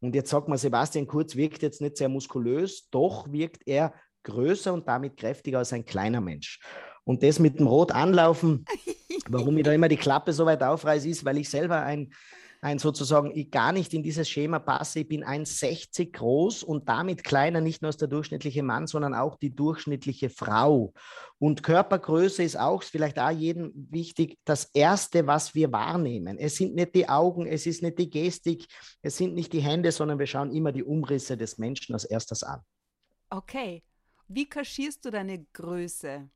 Und 0.00 0.14
jetzt 0.14 0.30
sagt 0.30 0.48
man, 0.48 0.58
Sebastian 0.58 1.06
Kurz 1.06 1.36
wirkt 1.36 1.62
jetzt 1.62 1.80
nicht 1.80 1.96
sehr 1.96 2.08
muskulös, 2.08 2.88
doch 2.90 3.30
wirkt 3.32 3.62
er 3.66 3.94
größer 4.24 4.74
und 4.74 4.86
damit 4.86 5.16
kräftiger 5.16 5.58
als 5.58 5.72
ein 5.72 5.84
kleiner 5.84 6.20
Mensch. 6.20 6.60
Und 7.10 7.24
das 7.24 7.40
mit 7.40 7.58
dem 7.58 7.66
Rot 7.66 7.90
anlaufen, 7.90 8.64
warum 9.28 9.58
ich 9.58 9.64
da 9.64 9.72
immer 9.72 9.88
die 9.88 9.96
Klappe 9.96 10.32
so 10.32 10.46
weit 10.46 10.62
aufreiße, 10.62 11.08
ist, 11.08 11.24
weil 11.24 11.38
ich 11.38 11.50
selber 11.50 11.82
ein, 11.82 12.12
ein 12.60 12.78
sozusagen, 12.78 13.36
ich 13.36 13.50
gar 13.50 13.72
nicht 13.72 13.92
in 13.94 14.04
dieses 14.04 14.28
Schema 14.28 14.60
passe. 14.60 15.00
Ich 15.00 15.08
bin 15.08 15.24
1,60 15.24 16.12
groß 16.12 16.62
und 16.62 16.88
damit 16.88 17.24
kleiner, 17.24 17.60
nicht 17.60 17.82
nur 17.82 17.88
als 17.88 17.96
der 17.96 18.06
durchschnittliche 18.06 18.62
Mann, 18.62 18.86
sondern 18.86 19.14
auch 19.14 19.34
die 19.34 19.52
durchschnittliche 19.52 20.30
Frau. 20.30 20.92
Und 21.40 21.64
Körpergröße 21.64 22.44
ist 22.44 22.56
auch 22.56 22.84
vielleicht 22.84 23.18
auch 23.18 23.30
jedem 23.30 23.72
wichtig, 23.90 24.38
das 24.44 24.66
Erste, 24.72 25.26
was 25.26 25.52
wir 25.52 25.72
wahrnehmen. 25.72 26.38
Es 26.38 26.54
sind 26.54 26.76
nicht 26.76 26.94
die 26.94 27.08
Augen, 27.08 27.44
es 27.44 27.66
ist 27.66 27.82
nicht 27.82 27.98
die 27.98 28.08
Gestik, 28.08 28.66
es 29.02 29.16
sind 29.16 29.34
nicht 29.34 29.52
die 29.52 29.62
Hände, 29.62 29.90
sondern 29.90 30.20
wir 30.20 30.28
schauen 30.28 30.52
immer 30.52 30.70
die 30.70 30.84
Umrisse 30.84 31.36
des 31.36 31.58
Menschen 31.58 31.92
als 31.92 32.04
erstes 32.04 32.44
an. 32.44 32.60
Okay. 33.30 33.82
Wie 34.28 34.48
kaschierst 34.48 35.04
du 35.04 35.10
deine 35.10 35.44
Größe? 35.52 36.30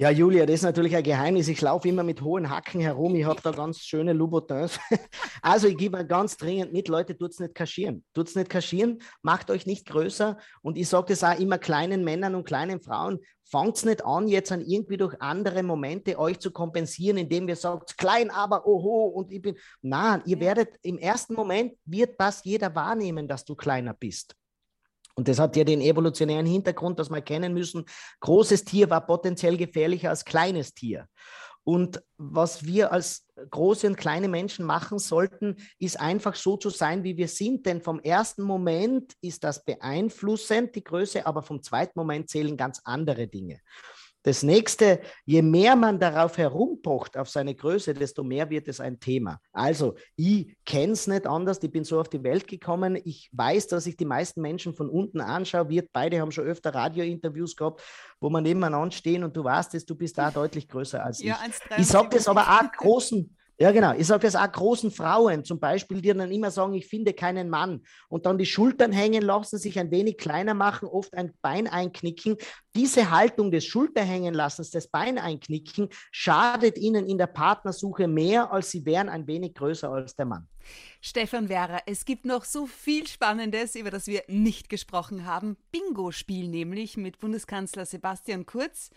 Ja, 0.00 0.10
Julia, 0.10 0.46
das 0.46 0.54
ist 0.54 0.62
natürlich 0.62 0.94
ein 0.94 1.02
Geheimnis. 1.02 1.48
Ich 1.48 1.60
laufe 1.60 1.88
immer 1.88 2.04
mit 2.04 2.22
hohen 2.22 2.50
Hacken 2.50 2.80
herum. 2.80 3.16
Ich 3.16 3.24
habe 3.24 3.40
da 3.42 3.50
ganz 3.50 3.80
schöne 3.80 4.12
Louboutins. 4.12 4.78
Also 5.42 5.66
ich 5.66 5.76
gebe 5.76 6.06
ganz 6.06 6.36
dringend 6.36 6.72
mit, 6.72 6.86
Leute, 6.86 7.18
tut 7.18 7.32
es 7.32 7.40
nicht 7.40 7.56
kaschieren. 7.56 8.04
Tut 8.14 8.28
es 8.28 8.36
nicht 8.36 8.48
kaschieren, 8.48 9.00
macht 9.22 9.50
euch 9.50 9.66
nicht 9.66 9.86
größer. 9.86 10.38
Und 10.62 10.78
ich 10.78 10.88
sage 10.88 11.06
das 11.08 11.24
auch 11.24 11.36
immer 11.40 11.58
kleinen 11.58 12.04
Männern 12.04 12.36
und 12.36 12.44
kleinen 12.44 12.80
Frauen, 12.80 13.18
fangt 13.50 13.84
nicht 13.84 14.04
an, 14.04 14.28
jetzt 14.28 14.52
an 14.52 14.60
irgendwie 14.60 14.98
durch 14.98 15.20
andere 15.20 15.64
Momente 15.64 16.16
euch 16.16 16.38
zu 16.38 16.52
kompensieren, 16.52 17.18
indem 17.18 17.48
ihr 17.48 17.56
sagt, 17.56 17.98
klein, 17.98 18.30
aber 18.30 18.68
oho 18.68 19.06
und 19.06 19.32
ich 19.32 19.42
bin. 19.42 19.56
Nein, 19.82 20.22
ihr 20.26 20.38
werdet 20.38 20.76
im 20.82 20.98
ersten 20.98 21.34
Moment 21.34 21.72
wird 21.84 22.20
das 22.20 22.44
jeder 22.44 22.72
wahrnehmen, 22.72 23.26
dass 23.26 23.44
du 23.44 23.56
kleiner 23.56 23.94
bist. 23.94 24.36
Und 25.18 25.26
das 25.26 25.40
hat 25.40 25.56
ja 25.56 25.64
den 25.64 25.80
evolutionären 25.80 26.46
Hintergrund, 26.46 27.00
dass 27.00 27.10
wir 27.10 27.20
kennen 27.20 27.52
müssen, 27.52 27.84
großes 28.20 28.64
Tier 28.64 28.88
war 28.88 29.04
potenziell 29.04 29.56
gefährlicher 29.56 30.10
als 30.10 30.24
kleines 30.24 30.74
Tier. 30.74 31.08
Und 31.64 32.00
was 32.18 32.64
wir 32.64 32.92
als 32.92 33.26
große 33.50 33.88
und 33.88 33.96
kleine 33.96 34.28
Menschen 34.28 34.64
machen 34.64 35.00
sollten, 35.00 35.56
ist 35.80 35.98
einfach 35.98 36.36
so 36.36 36.56
zu 36.56 36.70
sein, 36.70 37.02
wie 37.02 37.16
wir 37.16 37.26
sind. 37.26 37.66
Denn 37.66 37.82
vom 37.82 37.98
ersten 37.98 38.44
Moment 38.44 39.14
ist 39.20 39.42
das 39.42 39.64
beeinflussend, 39.64 40.76
die 40.76 40.84
Größe, 40.84 41.26
aber 41.26 41.42
vom 41.42 41.64
zweiten 41.64 41.98
Moment 41.98 42.30
zählen 42.30 42.56
ganz 42.56 42.80
andere 42.84 43.26
Dinge. 43.26 43.60
Das 44.28 44.42
nächste, 44.42 45.00
je 45.24 45.40
mehr 45.40 45.74
man 45.74 45.98
darauf 45.98 46.36
herumpocht, 46.36 47.16
auf 47.16 47.30
seine 47.30 47.54
Größe, 47.54 47.94
desto 47.94 48.22
mehr 48.22 48.50
wird 48.50 48.68
es 48.68 48.78
ein 48.78 49.00
Thema. 49.00 49.40
Also, 49.52 49.94
ich 50.16 50.54
kenne 50.66 50.92
es 50.92 51.06
nicht 51.06 51.26
anders, 51.26 51.62
ich 51.62 51.70
bin 51.70 51.82
so 51.82 51.98
auf 51.98 52.10
die 52.10 52.22
Welt 52.22 52.46
gekommen. 52.46 53.00
Ich 53.06 53.30
weiß, 53.32 53.68
dass 53.68 53.86
ich 53.86 53.96
die 53.96 54.04
meisten 54.04 54.42
Menschen 54.42 54.74
von 54.74 54.90
unten 54.90 55.22
anschaue. 55.22 55.70
Wir 55.70 55.88
beide 55.90 56.20
haben 56.20 56.30
schon 56.30 56.44
öfter 56.44 56.74
Radiointerviews 56.74 57.56
gehabt, 57.56 57.80
wo 58.20 58.28
man 58.28 58.42
nebeneinander 58.42 58.94
stehen 58.94 59.24
und 59.24 59.34
du 59.34 59.44
weißt 59.44 59.74
es, 59.76 59.86
du 59.86 59.94
bist 59.94 60.18
da 60.18 60.30
deutlich 60.30 60.68
größer 60.68 61.02
als 61.02 61.20
ich. 61.20 61.28
Ja, 61.28 61.38
ich 61.78 61.86
sage 61.86 62.10
das 62.10 62.28
aber 62.28 62.42
auch 62.42 62.70
großen, 62.70 63.34
Ja, 63.60 63.72
genau. 63.72 63.92
Ich 63.92 64.06
sage 64.06 64.22
das 64.22 64.36
auch 64.36 64.50
großen 64.50 64.92
Frauen, 64.92 65.44
zum 65.44 65.58
Beispiel, 65.58 66.00
die 66.00 66.14
dann 66.14 66.30
immer 66.30 66.52
sagen, 66.52 66.74
ich 66.74 66.86
finde 66.86 67.12
keinen 67.12 67.48
Mann 67.48 67.82
und 68.08 68.24
dann 68.24 68.38
die 68.38 68.46
Schultern 68.46 68.92
hängen 68.92 69.22
lassen, 69.22 69.58
sich 69.58 69.80
ein 69.80 69.90
wenig 69.90 70.16
kleiner 70.16 70.54
machen, 70.54 70.86
oft 70.86 71.12
ein 71.14 71.32
Bein 71.42 71.66
einknicken. 71.66 72.36
Diese 72.76 73.10
Haltung 73.10 73.50
des 73.50 73.64
Schulterhängenlassens, 73.64 74.70
des 74.70 74.86
Bein 74.86 75.18
einknicken, 75.18 75.88
schadet 76.12 76.78
ihnen 76.78 77.04
in 77.04 77.18
der 77.18 77.26
Partnersuche 77.26 78.06
mehr, 78.06 78.52
als 78.52 78.70
sie 78.70 78.86
wären 78.86 79.08
ein 79.08 79.26
wenig 79.26 79.54
größer 79.54 79.90
als 79.90 80.14
der 80.14 80.26
Mann. 80.26 80.46
Stefan 81.00 81.48
Werra, 81.48 81.80
es 81.86 82.04
gibt 82.04 82.26
noch 82.26 82.44
so 82.44 82.66
viel 82.66 83.08
Spannendes, 83.08 83.74
über 83.74 83.90
das 83.90 84.06
wir 84.06 84.22
nicht 84.28 84.68
gesprochen 84.68 85.26
haben. 85.26 85.56
Bingo-Spiel 85.72 86.46
nämlich 86.46 86.96
mit 86.96 87.18
Bundeskanzler 87.18 87.86
Sebastian 87.86 88.46
Kurz. 88.46 88.90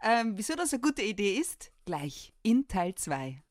Ähm, 0.00 0.34
wieso 0.36 0.54
das 0.54 0.72
eine 0.72 0.82
gute 0.82 1.02
Idee 1.02 1.34
ist, 1.34 1.72
gleich 1.84 2.32
in 2.42 2.68
Teil 2.68 2.94
2. 2.94 3.43